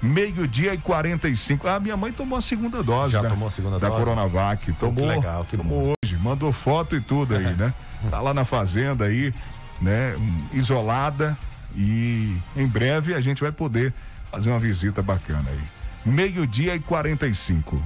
[0.03, 1.65] Meio-dia e 45.
[1.65, 3.13] Ah, minha mãe tomou a segunda dose.
[3.13, 3.99] Já da, tomou a segunda da dose?
[4.01, 4.73] Coronavac.
[4.73, 6.17] Tomou, que legal, que tomou hoje.
[6.17, 7.73] Mandou foto e tudo aí, né?
[8.11, 9.33] Tá lá na fazenda aí,
[9.81, 10.13] né?
[10.51, 11.37] Isolada.
[11.73, 13.93] E em breve a gente vai poder
[14.29, 15.61] fazer uma visita bacana aí.
[16.05, 17.81] Meio-dia e 45.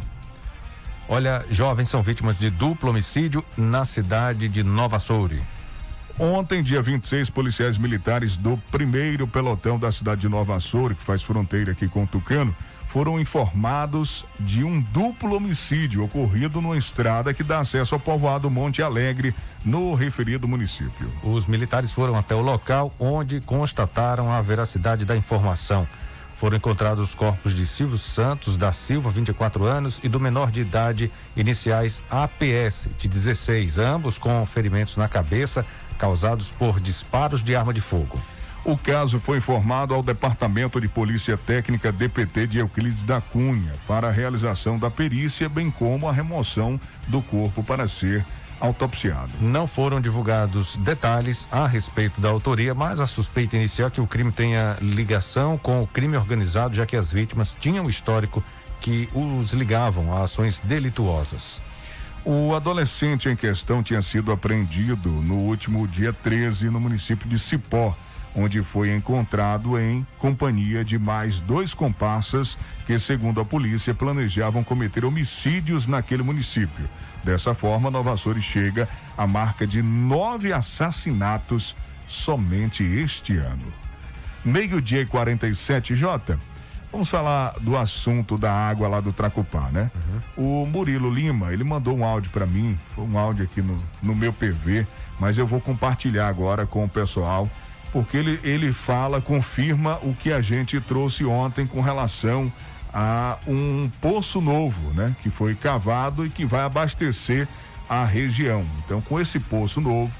[1.07, 5.39] Olha, jovens são vítimas de duplo homicídio na cidade de Nova Soure.
[6.19, 11.21] Ontem, dia 26, policiais militares do primeiro pelotão da cidade de Nova Açores, que faz
[11.21, 12.55] fronteira aqui com o Tucano,
[12.87, 18.81] foram informados de um duplo homicídio ocorrido numa estrada que dá acesso ao povoado Monte
[18.81, 21.11] Alegre, no referido município.
[21.21, 25.87] Os militares foram até o local onde constataram a veracidade da informação.
[26.35, 30.61] Foram encontrados os corpos de Silvio Santos da Silva, 24 anos, e do menor de
[30.61, 35.65] idade, iniciais APS, de 16, ambos com ferimentos na cabeça
[35.97, 38.21] causados por disparos de arma de fogo.
[38.63, 44.09] O caso foi informado ao Departamento de Polícia Técnica DPT de Euclides da Cunha para
[44.09, 48.25] a realização da perícia, bem como a remoção do corpo para ser
[48.59, 49.31] autopsiado.
[49.39, 54.07] Não foram divulgados detalhes a respeito da autoria, mas a suspeita inicial é que o
[54.07, 58.43] crime tenha ligação com o crime organizado, já que as vítimas tinham histórico
[58.81, 61.61] que os ligavam a ações delituosas.
[62.25, 67.95] O adolescente em questão tinha sido apreendido no último dia 13 no município de Cipó,
[68.35, 75.05] onde foi encontrado em companhia de mais dois comparsas que, segundo a polícia, planejavam cometer
[75.05, 76.87] homicídios naquele município.
[77.23, 78.87] Dessa forma, Nova Açores chega
[79.17, 83.73] à marca de nove assassinatos somente este ano.
[84.45, 86.39] Meio-dia e 47, Jota.
[86.97, 89.91] Vamos falar do assunto da água lá do Tracupá, né?
[90.35, 94.15] O Murilo Lima, ele mandou um áudio para mim, foi um áudio aqui no, no
[94.15, 94.87] meu PV,
[95.19, 97.47] mas eu vou compartilhar agora com o pessoal,
[97.93, 102.51] porque ele, ele fala, confirma o que a gente trouxe ontem com relação
[102.91, 105.15] a um poço novo, né?
[105.21, 107.47] Que foi cavado e que vai abastecer
[107.87, 108.65] a região.
[108.83, 110.11] Então, com esse poço novo,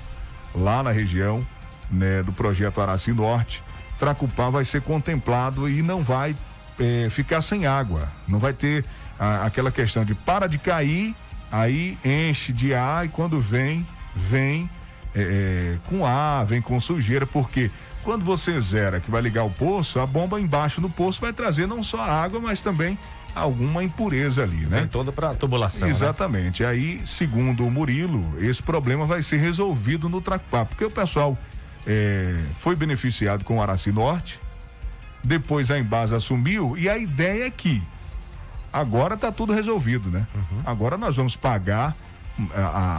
[0.54, 1.44] lá na região,
[1.90, 3.64] né, do projeto Araci Norte,
[3.98, 6.36] Tracupá vai ser contemplado e não vai
[6.80, 8.10] eh, ficar sem água.
[8.28, 8.86] Não vai ter
[9.20, 11.16] ah, aquela questão de para de cair,
[11.52, 14.70] aí enche de ar e quando vem, vem
[15.16, 17.72] eh, eh, com ar, vem com sujeira, porque
[18.04, 21.68] quando você zera que vai ligar o poço, a bomba embaixo do poço vai trazer
[21.68, 22.98] não só a água, mas também
[23.36, 24.80] alguma impureza ali, né?
[24.80, 25.88] Vem toda para tubulação.
[25.88, 25.94] né?
[25.94, 26.64] Exatamente.
[26.64, 31.38] Aí, segundo o Murilo, esse problema vai ser resolvido no Tracupá, porque o pessoal
[31.86, 34.40] eh, foi beneficiado com o Araci Norte,
[35.24, 37.82] depois a Embasa assumiu e a ideia é que
[38.72, 40.26] agora está tudo resolvido, né?
[40.66, 41.96] Agora nós vamos pagar
[42.40, 42.98] hum, a, a-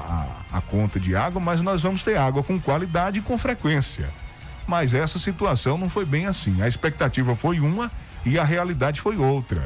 [0.55, 4.09] a- a conta de água, mas nós vamos ter água com qualidade e com frequência.
[4.67, 6.61] Mas essa situação não foi bem assim.
[6.61, 7.91] A expectativa foi uma
[8.27, 9.63] e a realidade foi outra.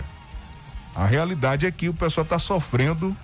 [0.95, 3.17] A realidade é que o pessoal está sofrendo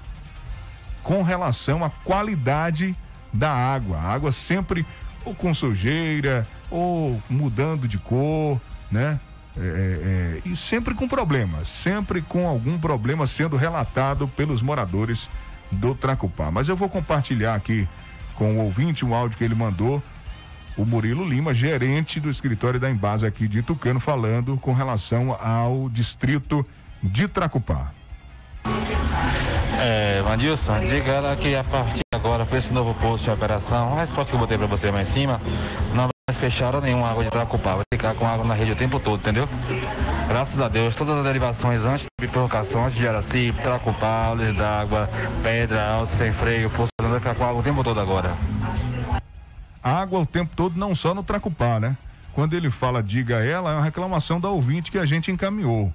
[1.03, 2.97] com relação à qualidade
[3.33, 3.99] da água.
[3.99, 4.85] A água sempre
[5.25, 8.61] ou com sujeira, ou mudando de cor,
[8.91, 9.21] né?
[9.57, 15.29] É, é, é, e sempre com problemas, sempre com algum problema sendo relatado pelos moradores
[15.73, 16.51] do Tracupá.
[16.51, 17.89] Mas eu vou compartilhar aqui
[18.35, 20.03] com o ouvinte um áudio que ele mandou,
[20.77, 25.89] o Murilo Lima, gerente do escritório da Embasa aqui de Tucano, falando com relação ao
[25.89, 26.65] distrito
[27.03, 27.91] de Tracupá.
[29.81, 33.93] É, Vandilson, diga ela que a partir de agora, para esse novo posto de operação,
[33.93, 35.41] a resposta que eu botei para você mais em cima,
[35.95, 38.77] não vai mais fechar nenhuma água de Tracupá, vai ficar com água na rede o
[38.77, 39.49] tempo todo, entendeu?
[40.29, 45.09] Graças a Deus, todas as derivações antes de bifurcação, antes de Araci, Tracupá, Olhos d'Água,
[45.43, 48.31] Pedra, Alto, Sem Freio, Poço vai ficar com água o tempo todo agora.
[49.83, 51.97] água o tempo todo, não só no Tracupá, né?
[52.35, 55.91] Quando ele fala diga ela, é uma reclamação da ouvinte que a gente encaminhou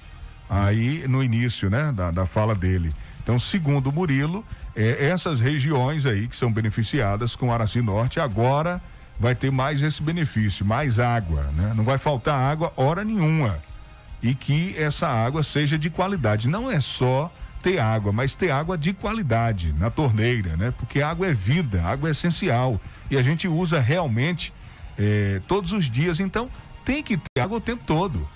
[0.49, 2.91] aí no início, né, da, da fala dele.
[3.21, 4.43] Então, segundo Murilo,
[4.75, 8.81] é, essas regiões aí que são beneficiadas com Araci Norte, agora
[9.19, 11.73] vai ter mais esse benefício, mais água, né?
[11.75, 13.59] Não vai faltar água hora nenhuma.
[14.21, 16.47] E que essa água seja de qualidade.
[16.47, 20.73] Não é só ter água, mas ter água de qualidade na torneira, né?
[20.77, 22.79] Porque água é vida, água é essencial.
[23.11, 24.53] E a gente usa realmente
[24.97, 26.19] eh, todos os dias.
[26.19, 26.49] Então,
[26.85, 28.27] tem que ter água o tempo todo.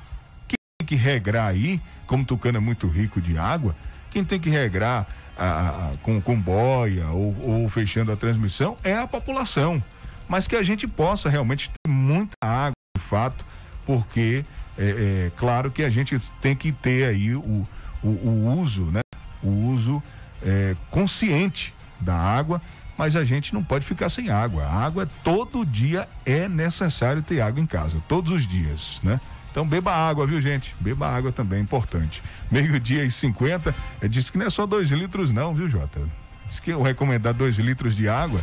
[0.48, 3.76] Quem tem que regrar aí, como Tucano é muito rico de água,
[4.12, 5.06] quem tem que regrar
[5.38, 9.82] a- a- com, com boia ou, ou fechando a transmissão é a população.
[10.28, 13.46] Mas que a gente possa realmente ter muita água, de fato,
[13.86, 14.44] porque
[14.78, 17.68] é, é claro que a gente tem que ter aí o,
[18.04, 19.02] o, o uso, né?
[19.42, 20.02] O uso
[20.44, 22.62] é, consciente da água,
[22.98, 24.64] mas a gente não pode ficar sem água.
[24.64, 29.20] A água todo dia é necessário ter água em casa, todos os dias, né?
[29.52, 30.76] Então beba água, viu, gente?
[30.80, 32.22] Beba água também, é importante.
[32.52, 36.00] Meio-dia e 50, é, diz que não é só dois litros, não, viu, Jota?
[36.48, 38.40] Diz que eu recomendar dois litros de água.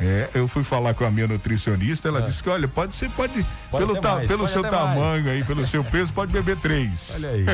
[0.00, 2.22] É, eu fui falar com a minha nutricionista, ela É.
[2.22, 4.94] disse que, olha, pode ser, pode, Pode pelo, ta- mais, pelo pode seu até mais.
[4.94, 7.16] tamanho aí, pelo seu peso, pode beber três.
[7.24, 7.44] Olha aí.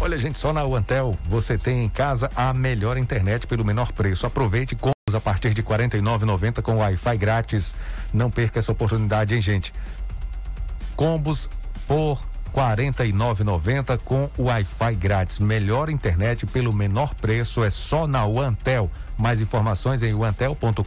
[0.00, 4.26] Olha, gente, só na Uantel você tem em casa a melhor internet pelo menor preço.
[4.26, 7.76] Aproveite combos a partir de R$ 49,90 com Wi-Fi grátis.
[8.12, 9.72] Não perca essa oportunidade, hein, gente?
[10.94, 11.50] Combos
[11.88, 12.22] por
[12.58, 15.38] 49,90 com Wi-Fi grátis.
[15.38, 18.90] Melhor internet pelo menor preço é só na Uantel.
[19.16, 20.82] Mais informações em uantel.com.br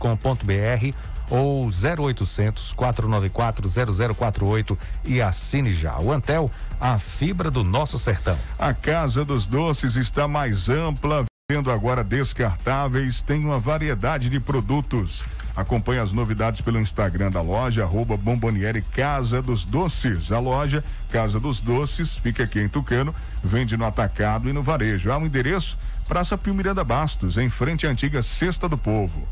[1.30, 3.70] ou 0800 494
[4.14, 5.98] 0048 e assine já.
[5.98, 8.38] O Antel, a fibra do nosso sertão.
[8.60, 15.26] A Casa dos Doces está mais ampla, vendo agora descartáveis, tem uma variedade de produtos.
[15.54, 20.32] Acompanhe as novidades pelo Instagram da loja, arroba Bomboniere Casa dos Doces.
[20.32, 20.82] A loja
[21.12, 25.12] Casa dos Doces fica aqui em Tucano, vende no atacado e no varejo.
[25.12, 25.78] Há um endereço,
[26.08, 29.28] Praça Pio Miranda Bastos, em frente à antiga Cesta do Povo.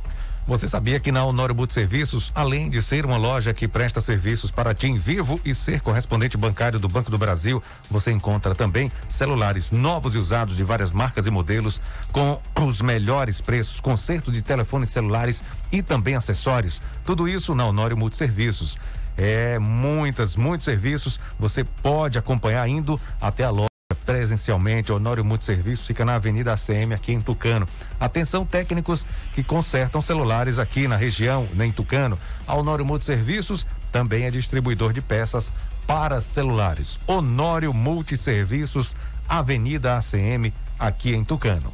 [0.49, 4.73] Você sabia que na Honório Multiserviços, além de ser uma loja que presta serviços para
[4.73, 10.15] TIM Vivo e ser correspondente bancário do Banco do Brasil, você encontra também celulares novos
[10.15, 11.79] e usados de várias marcas e modelos
[12.11, 16.81] com os melhores preços, conserto de telefones celulares e também acessórios.
[17.05, 18.79] Tudo isso na Honório Multiserviços.
[19.15, 21.19] É muitas, muitos serviços.
[21.37, 23.68] Você pode acompanhar indo até a loja
[24.09, 24.91] presencialmente.
[24.91, 27.67] Honório Multiserviços fica na Avenida ACM aqui em Tucano.
[27.99, 32.17] Atenção técnicos que consertam celulares aqui na região, em Tucano.
[32.47, 35.53] A Honório Multiserviços também é distribuidor de peças
[35.85, 36.99] para celulares.
[37.05, 38.95] Honório Multiserviços,
[39.27, 41.71] Avenida ACM, aqui em Tucano.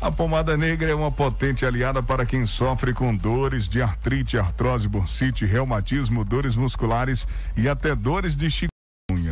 [0.00, 4.88] A pomada negra é uma potente aliada para quem sofre com dores de artrite, artrose,
[4.88, 8.50] bursite, reumatismo, dores musculares e até dores de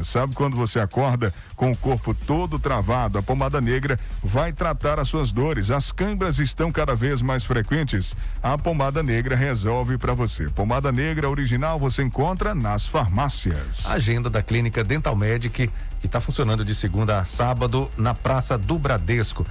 [0.05, 3.18] Sabe quando você acorda com o corpo todo travado?
[3.18, 5.70] A pomada negra vai tratar as suas dores.
[5.70, 8.14] As câimbras estão cada vez mais frequentes.
[8.42, 10.48] A pomada negra resolve para você.
[10.48, 13.86] Pomada negra original você encontra nas farmácias.
[13.86, 15.70] Agenda da Clínica Dental Medic,
[16.01, 19.46] que está funcionando de segunda a sábado na Praça do Bradesco.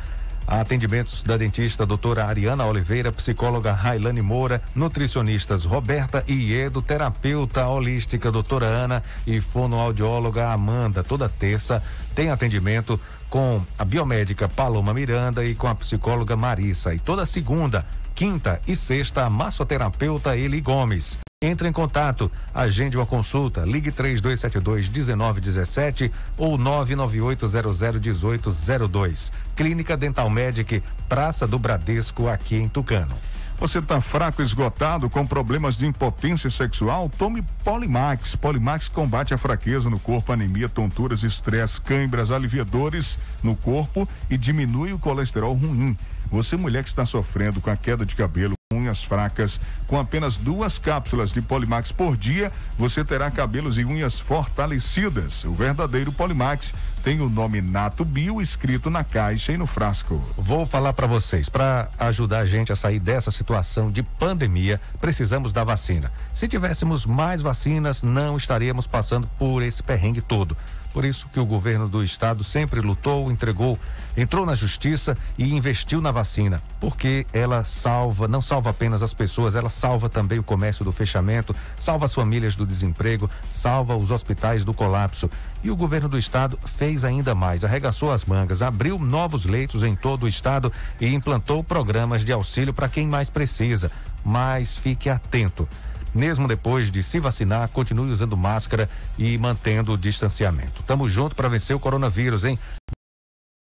[0.49, 8.65] Atendimentos da dentista doutora Ariana Oliveira, psicóloga Railane Moura, nutricionistas Roberta Iedo, terapeuta holística doutora
[8.65, 11.03] Ana e fonoaudióloga Amanda.
[11.03, 11.83] Toda terça
[12.15, 16.95] tem atendimento com a biomédica Paloma Miranda e com a psicóloga Marissa.
[16.95, 17.85] E toda segunda,
[18.15, 21.19] quinta e sexta, a massoterapeuta Eli Gomes.
[21.41, 29.31] Entre em contato, agende uma consulta, ligue 3272 1917 ou 99800 1802.
[29.55, 33.17] Clínica Dental Medic, Praça do Bradesco, aqui em Tucano.
[33.57, 37.09] Você está fraco, esgotado, com problemas de impotência sexual?
[37.17, 38.35] Tome Polimax.
[38.35, 44.91] Polimax combate a fraqueza no corpo, anemia, tonturas, estresse, câimbras, aliviadores no corpo e diminui
[44.91, 45.97] o colesterol ruim.
[46.29, 50.77] Você, mulher que está sofrendo com a queda de cabelo, unhas fracas, com apenas duas
[50.77, 55.43] cápsulas de Polimax por dia, você terá cabelos e unhas fortalecidas.
[55.43, 56.71] O verdadeiro Polimax
[57.03, 60.23] tem o nome Nato Bio escrito na caixa e no frasco.
[60.37, 65.51] Vou falar para vocês, para ajudar a gente a sair dessa situação de pandemia, precisamos
[65.51, 66.11] da vacina.
[66.31, 70.55] Se tivéssemos mais vacinas, não estaríamos passando por esse perrengue todo.
[70.93, 73.77] Por isso que o governo do estado sempre lutou, entregou,
[74.17, 79.55] entrou na justiça e investiu na vacina, porque ela salva, não salva apenas as pessoas,
[79.55, 84.65] ela salva também o comércio do fechamento, salva as famílias do desemprego, salva os hospitais
[84.65, 85.29] do colapso.
[85.63, 89.95] E o governo do estado fez ainda mais, arregaçou as mangas, abriu novos leitos em
[89.95, 93.91] todo o estado e implantou programas de auxílio para quem mais precisa.
[94.25, 95.67] Mas fique atento.
[96.13, 100.83] Mesmo depois de se vacinar, continue usando máscara e mantendo o distanciamento.
[100.83, 102.57] Tamo junto para vencer o coronavírus, hein?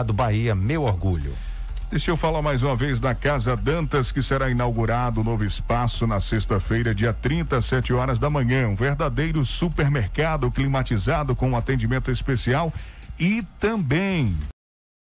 [0.06, 1.36] Do Bahia, meu orgulho.
[1.90, 6.06] Deixa eu falar mais uma vez da Casa Dantas, que será inaugurado o novo espaço
[6.06, 8.68] na sexta-feira, dia 30, às 7 horas da manhã.
[8.68, 12.72] Um verdadeiro supermercado climatizado com um atendimento especial
[13.20, 14.38] e também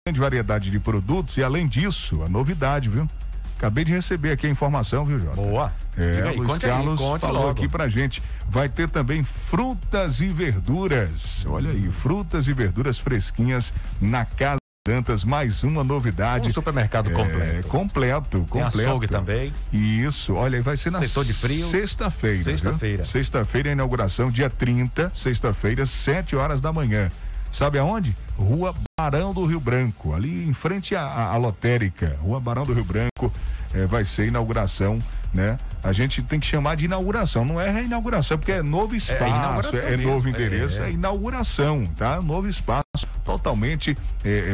[0.07, 1.37] grande variedade de produtos.
[1.37, 3.11] E além disso, a novidade, viu?
[3.59, 5.37] Acabei de receber aqui a informação, viu, Jota?
[5.37, 5.73] Boa.
[5.97, 7.53] É, aí, Luiz aí, Carlos conte falou logo.
[7.53, 8.23] aqui pra gente.
[8.49, 11.45] Vai ter também frutas e verduras.
[11.49, 16.49] Olha aí, frutas e verduras fresquinhas na Casa Dantas, mais uma novidade.
[16.49, 17.69] Um supermercado É, completo.
[17.69, 18.79] completo, Tem completo.
[18.79, 19.53] açougue também.
[19.73, 21.71] Isso, olha aí, vai ser na Setor de frios.
[21.71, 22.45] Sexta-feira.
[22.45, 23.05] Sexta-feira.
[23.05, 27.11] Sexta-feira, a inauguração, dia 30, sexta-feira, 7 horas da manhã.
[27.53, 28.15] Sabe aonde?
[28.39, 32.17] Rua Barão do Rio Branco, ali em frente à, à- lotérica.
[32.21, 33.33] Rua Barão do Rio Branco.
[33.75, 34.99] eh, vai ser inauguração,
[35.33, 35.59] né?
[35.83, 39.95] A gente tem que chamar de inauguração, não é reinauguração, porque é novo espaço, é,
[39.95, 40.91] é novo mesmo, endereço, é.
[40.91, 42.21] inauguração, tá?
[42.21, 42.85] Novo espaço
[43.25, 43.97] totalmente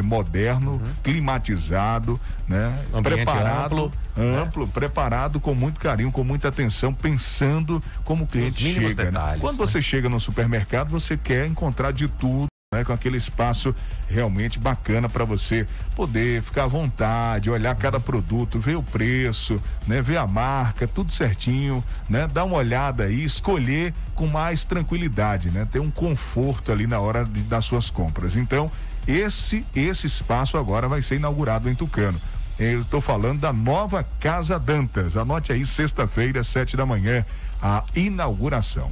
[0.03, 2.73] moderno, climatizado, né?
[2.93, 8.61] Ambiente preparado, amplo, amplo, preparado com muito carinho, com muita atenção, pensando como o cliente
[8.73, 8.87] chega.
[8.89, 9.11] né?
[9.11, 9.65] detalhes, Quando né?
[9.65, 12.47] você chega no supermercado, você quer encontrar de tudo.
[12.73, 13.75] Né, com aquele espaço
[14.09, 20.01] realmente bacana para você poder ficar à vontade, olhar cada produto, ver o preço, né,
[20.01, 25.67] ver a marca, tudo certinho, né, dar uma olhada aí, escolher com mais tranquilidade, né,
[25.71, 28.35] ter um conforto ali na hora de, das suas compras.
[28.35, 28.71] Então,
[29.07, 32.19] esse esse espaço agora vai ser inaugurado em Tucano.
[32.57, 35.15] Eu estou falando da nova Casa Dantas.
[35.15, 37.23] Anote aí, sexta-feira, sete da manhã,
[37.61, 38.91] a inauguração.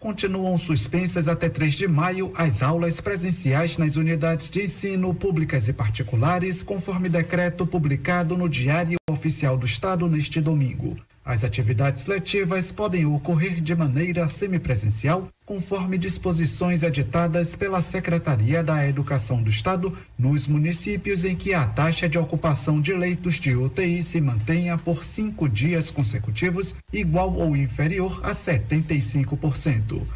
[0.00, 5.72] Continuam suspensas até 3 de maio as aulas presenciais nas unidades de ensino públicas e
[5.72, 10.96] particulares, conforme decreto publicado no Diário Oficial do Estado neste domingo.
[11.28, 19.42] As atividades letivas podem ocorrer de maneira semipresencial, conforme disposições editadas pela Secretaria da Educação
[19.42, 24.22] do Estado, nos municípios em que a taxa de ocupação de leitos de UTI se
[24.22, 30.06] mantenha por cinco dias consecutivos, igual ou inferior a 75%.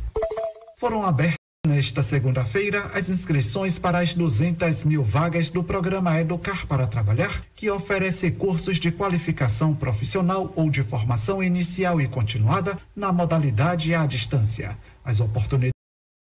[0.77, 6.87] Foram abertas Nesta segunda-feira, as inscrições para as 200 mil vagas do programa Educar para
[6.87, 13.95] Trabalhar, que oferece cursos de qualificação profissional ou de formação inicial e continuada na modalidade
[13.95, 14.77] à distância.
[15.03, 15.73] As oportunidades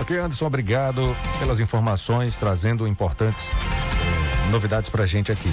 [0.00, 3.48] Ok, Anderson, obrigado pelas informações, trazendo importantes
[4.50, 5.50] novidades pra gente aqui.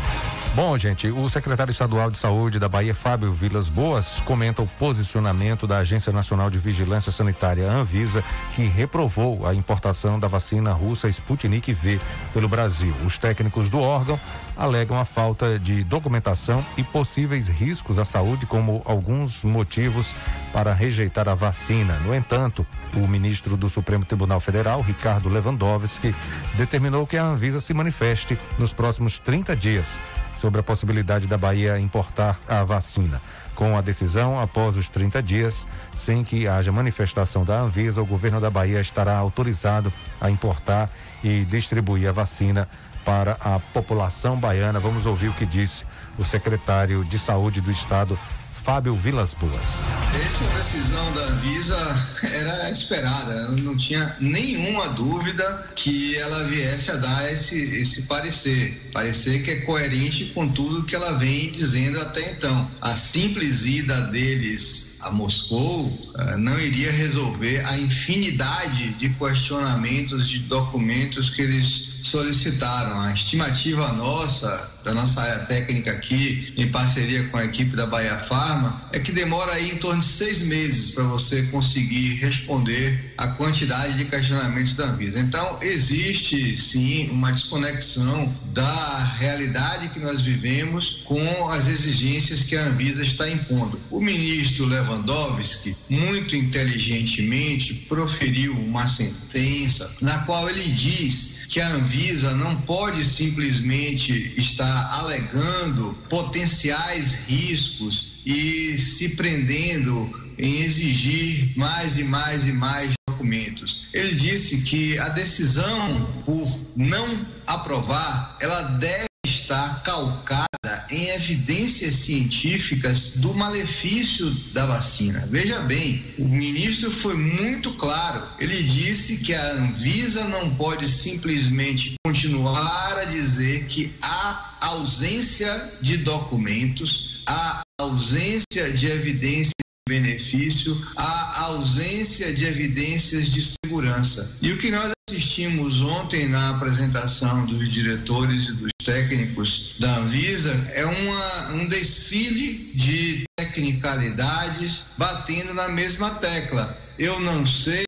[0.55, 5.67] Bom, gente, o secretário estadual de saúde da Bahia, Fábio Vilas Boas, comenta o posicionamento
[5.67, 8.23] da Agência Nacional de Vigilância Sanitária, Anvisa,
[8.55, 11.99] que reprovou a importação da vacina russa Sputnik V
[12.33, 12.91] pelo Brasil.
[13.05, 14.19] Os técnicos do órgão
[14.55, 20.15] alegam a falta de documentação e possíveis riscos à saúde como alguns motivos
[20.51, 21.99] para rejeitar a vacina.
[21.99, 26.15] No entanto, o ministro do Supremo Tribunal Federal, Ricardo Lewandowski,
[26.55, 29.99] determinou que a Anvisa se manifeste nos próximos 30 dias
[30.37, 33.21] sobre a possibilidade da Bahia importar a vacina.
[33.55, 38.39] Com a decisão, após os 30 dias, sem que haja manifestação da Anvisa, o governo
[38.39, 40.89] da Bahia estará autorizado a importar
[41.23, 42.69] e distribuir a vacina
[43.03, 44.79] para a população baiana.
[44.79, 45.85] Vamos ouvir o que disse
[46.19, 48.19] o secretário de Saúde do Estado,
[48.67, 49.89] Fábio Vilas Boas.
[50.13, 56.97] Essa decisão da Anvisa era esperada, eu não tinha nenhuma dúvida que ela viesse a
[56.97, 58.91] dar esse, esse parecer.
[58.93, 62.69] Parecer que é coerente com tudo que ela vem dizendo até então.
[62.81, 71.29] A simples ida deles a Moscou não iria resolver a infinidade de questionamentos de documentos
[71.29, 72.99] que eles solicitaram.
[72.99, 78.17] A estimativa nossa, da nossa área técnica aqui, em parceria com a equipe da Bahia
[78.17, 83.27] Farma, é que demora aí em torno de seis meses para você conseguir responder a
[83.29, 85.19] quantidade de questionamentos da Anvisa.
[85.19, 92.65] Então, existe sim uma desconexão da realidade que nós vivemos com as exigências que a
[92.65, 93.79] Anvisa está impondo.
[93.91, 102.35] O ministro Lewandowski, muito inteligentemente, proferiu uma sentença na qual ele diz que a Anvisa
[102.35, 112.47] não pode simplesmente estar alegando potenciais riscos e se prendendo em exigir mais e mais
[112.47, 113.87] e mais documentos.
[113.93, 120.46] Ele disse que a decisão por não aprovar, ela deve estar calcada
[120.91, 125.27] em evidências científicas do malefício da vacina.
[125.29, 128.23] Veja bem, o ministro foi muito claro.
[128.39, 135.97] Ele disse que a Anvisa não pode simplesmente continuar a dizer que há ausência de
[135.97, 139.53] documentos, há ausência de evidências
[139.87, 144.37] benefício, a ausência de evidências de segurança.
[144.41, 150.53] E o que nós assistimos ontem na apresentação dos diretores e dos técnicos da Anvisa
[150.73, 156.77] é uma, um desfile de tecnicalidades batendo na mesma tecla.
[156.99, 157.85] Eu não sei,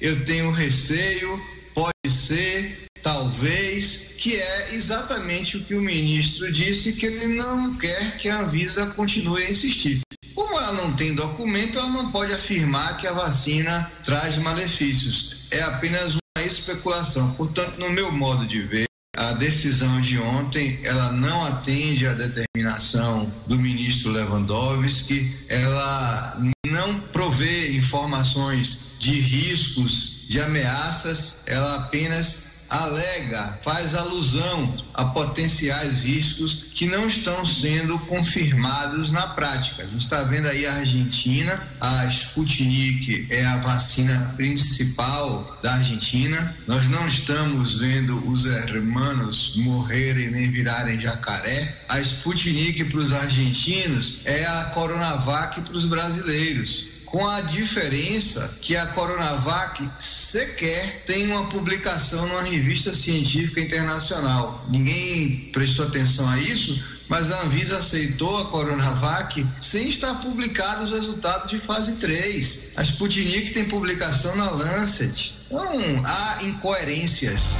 [0.00, 1.40] eu tenho receio,
[1.80, 8.18] pode ser, talvez, que é exatamente o que o ministro disse que ele não quer
[8.18, 10.02] que a Anvisa continue a insistir.
[10.34, 15.46] Como ela não tem documento, ela não pode afirmar que a vacina traz malefícios.
[15.50, 17.32] É apenas uma especulação.
[17.32, 18.84] Portanto, no meu modo de ver,
[19.16, 27.74] a decisão de ontem ela não atende à determinação do ministro Lewandowski, ela não provê
[27.74, 37.06] informações de riscos, de ameaças, ela apenas alega, faz alusão a potenciais riscos que não
[37.06, 39.82] estão sendo confirmados na prática.
[39.82, 46.54] A gente está vendo aí a Argentina, a Sputnik é a vacina principal da Argentina.
[46.68, 51.76] Nós não estamos vendo os hermanos morrerem nem virarem jacaré.
[51.88, 58.76] A Sputnik para os argentinos é a Coronavac para os brasileiros com a diferença que
[58.76, 64.64] a Coronavac sequer tem uma publicação numa revista científica internacional.
[64.68, 70.98] Ninguém prestou atenção a isso, mas a Anvisa aceitou a Coronavac sem estar publicados os
[71.00, 72.74] resultados de fase 3.
[72.76, 75.34] A Sputnik tem publicação na Lancet.
[75.46, 77.56] Então, há incoerências.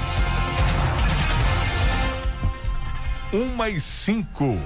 [3.33, 4.61] Uma e cinco.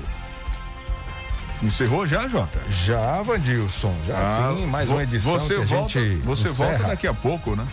[1.62, 2.58] Encerrou já, Jota?
[2.68, 3.94] Já, Vandilson.
[4.06, 7.66] Já Ah, sim, mais uma edição você volta, Você volta daqui a pouco, né?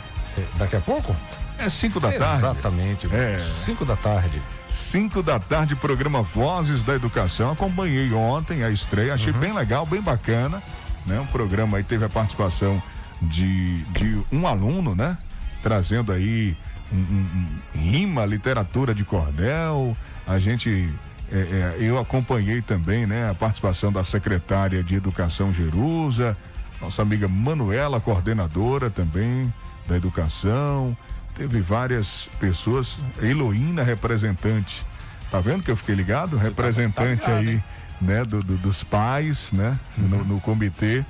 [0.57, 1.15] Daqui a pouco?
[1.57, 2.36] É cinco da tarde.
[2.38, 3.07] Exatamente.
[3.13, 3.39] É.
[3.53, 4.41] Cinco da tarde.
[4.69, 7.51] Cinco da tarde, programa Vozes da Educação.
[7.51, 10.63] Acompanhei ontem a estreia, achei bem legal, bem bacana.
[11.05, 11.19] Né?
[11.19, 12.82] Um programa aí teve a participação
[13.21, 15.17] de, de um aluno, né?
[15.61, 16.55] Trazendo aí
[16.91, 19.95] um, um- um rima, literatura de cordel.
[20.25, 20.89] A gente.
[21.32, 26.36] É, é, eu acompanhei também né, a participação da secretária de Educação Jerusa,
[26.82, 29.51] nossa amiga Manuela, coordenadora também
[29.88, 30.95] da educação.
[31.36, 34.86] Teve várias pessoas, Heloína, representante.
[35.32, 36.38] Tá vendo que eu fiquei ligado?
[36.38, 37.63] representante tá ligado, aí, hein?
[38.01, 41.05] né, do, do- dos pais, né, no, no comitê,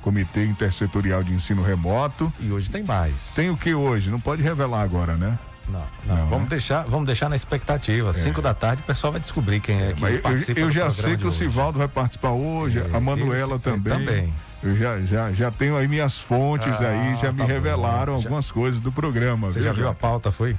[0.00, 2.32] comitê intersetorial de ensino remoto.
[2.40, 3.34] E hoje tem mais.
[3.34, 4.10] Tem o que hoje?
[4.10, 5.38] Não pode revelar agora, né?
[5.68, 8.12] Não, não, vamos, deixar, vamos deixar na expectativa.
[8.12, 10.72] Cinco da tarde o pessoal vai descobrir quem é que Mas eu- participa eu, do
[10.72, 11.32] já sei que o.
[11.32, 13.92] Sivaldo vai participar hoje, É, a Manuela esse- também.
[13.98, 14.34] também.
[14.62, 17.46] Eu já, já, já tenho aí minhas fontes Ah, aí, já me tá bom.
[17.46, 19.48] revelaram Já- algumas coisas do programa.
[19.50, 20.56] Você viu, já viu a pauta, foi?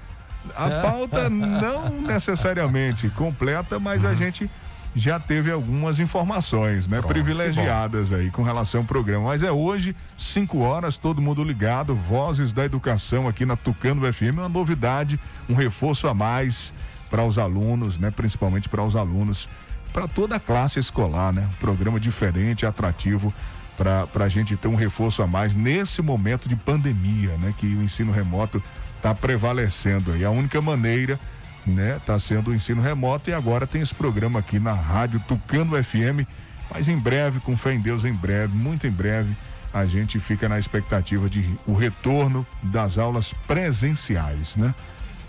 [0.55, 4.09] A pauta não necessariamente completa, mas Uhum.
[4.09, 4.49] a gente
[4.95, 7.01] já teve algumas informações, né?
[7.01, 9.25] Privilegiadas aí com relação ao programa.
[9.25, 14.33] Mas é hoje, 5 horas, todo mundo ligado, Vozes da Educação aqui na Tucano FM,
[14.33, 16.73] uma novidade, um reforço a mais
[17.09, 18.11] para os alunos, né?
[18.11, 19.49] Principalmente para os alunos,
[19.93, 21.47] para toda a classe escolar, né?
[21.51, 23.33] Um programa diferente, atrativo
[23.77, 27.53] para a gente ter um reforço a mais nesse momento de pandemia, né?
[27.57, 28.61] Que o ensino remoto
[28.97, 30.25] está prevalecendo aí.
[30.25, 31.17] A única maneira,
[31.65, 31.99] né?
[32.05, 36.27] Tá sendo o ensino remoto e agora tem esse programa aqui na rádio Tucano FM.
[36.71, 39.35] Mas em breve, com fé em Deus, em breve, muito em breve,
[39.73, 44.73] a gente fica na expectativa de o retorno das aulas presenciais, né?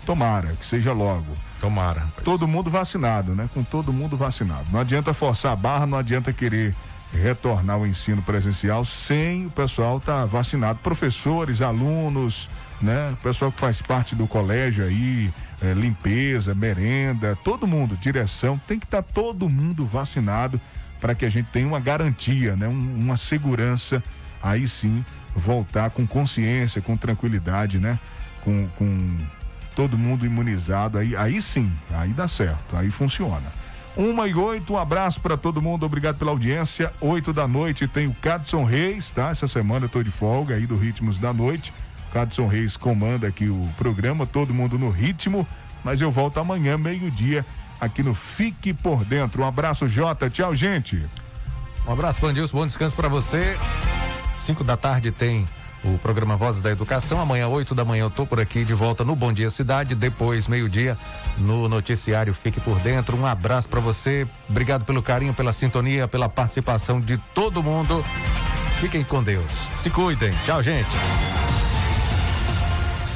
[0.05, 1.35] Tomara que seja logo.
[1.59, 2.07] Tomara.
[2.23, 3.47] Todo mundo vacinado, né?
[3.53, 4.65] Com todo mundo vacinado.
[4.71, 6.75] Não adianta forçar a barra, não adianta querer
[7.13, 10.79] retornar ao ensino presencial sem o pessoal estar vacinado.
[10.79, 12.49] Professores, alunos,
[12.81, 13.11] né?
[13.13, 15.31] O pessoal que faz parte do colégio aí,
[15.61, 20.59] eh, limpeza, merenda, todo mundo, direção, tem que estar todo mundo vacinado
[20.99, 22.67] para que a gente tenha uma garantia, né?
[22.67, 24.03] Um- uma segurança,
[24.41, 25.03] aí sim,
[25.35, 27.99] voltar com consciência, com tranquilidade, né?
[28.43, 29.17] Com, com
[29.75, 33.51] todo mundo imunizado, aí, aí sim, aí dá certo, aí funciona.
[33.95, 36.93] Uma e oito, um abraço para todo mundo, obrigado pela audiência.
[37.01, 39.29] Oito da noite tem o Cadson Reis, tá?
[39.31, 41.73] Essa semana eu tô de folga aí do Ritmos da Noite.
[42.11, 45.47] Cadson Reis comanda aqui o programa, todo mundo no ritmo,
[45.83, 47.45] mas eu volto amanhã, meio-dia,
[47.79, 49.43] aqui no Fique por Dentro.
[49.43, 51.03] Um abraço, Jota, tchau, gente.
[51.87, 53.57] Um abraço, Vandilson, bom descanso para você.
[54.35, 55.45] Cinco da tarde tem
[55.83, 57.19] o programa Vozes da Educação.
[57.19, 59.95] Amanhã, oito da manhã, eu tô por aqui de volta no Bom Dia Cidade.
[59.95, 60.97] Depois, meio-dia,
[61.37, 63.17] no noticiário Fique por Dentro.
[63.17, 64.27] Um abraço para você.
[64.47, 68.03] Obrigado pelo carinho, pela sintonia, pela participação de todo mundo.
[68.79, 69.51] Fiquem com Deus.
[69.73, 70.31] Se cuidem.
[70.45, 70.89] Tchau, gente.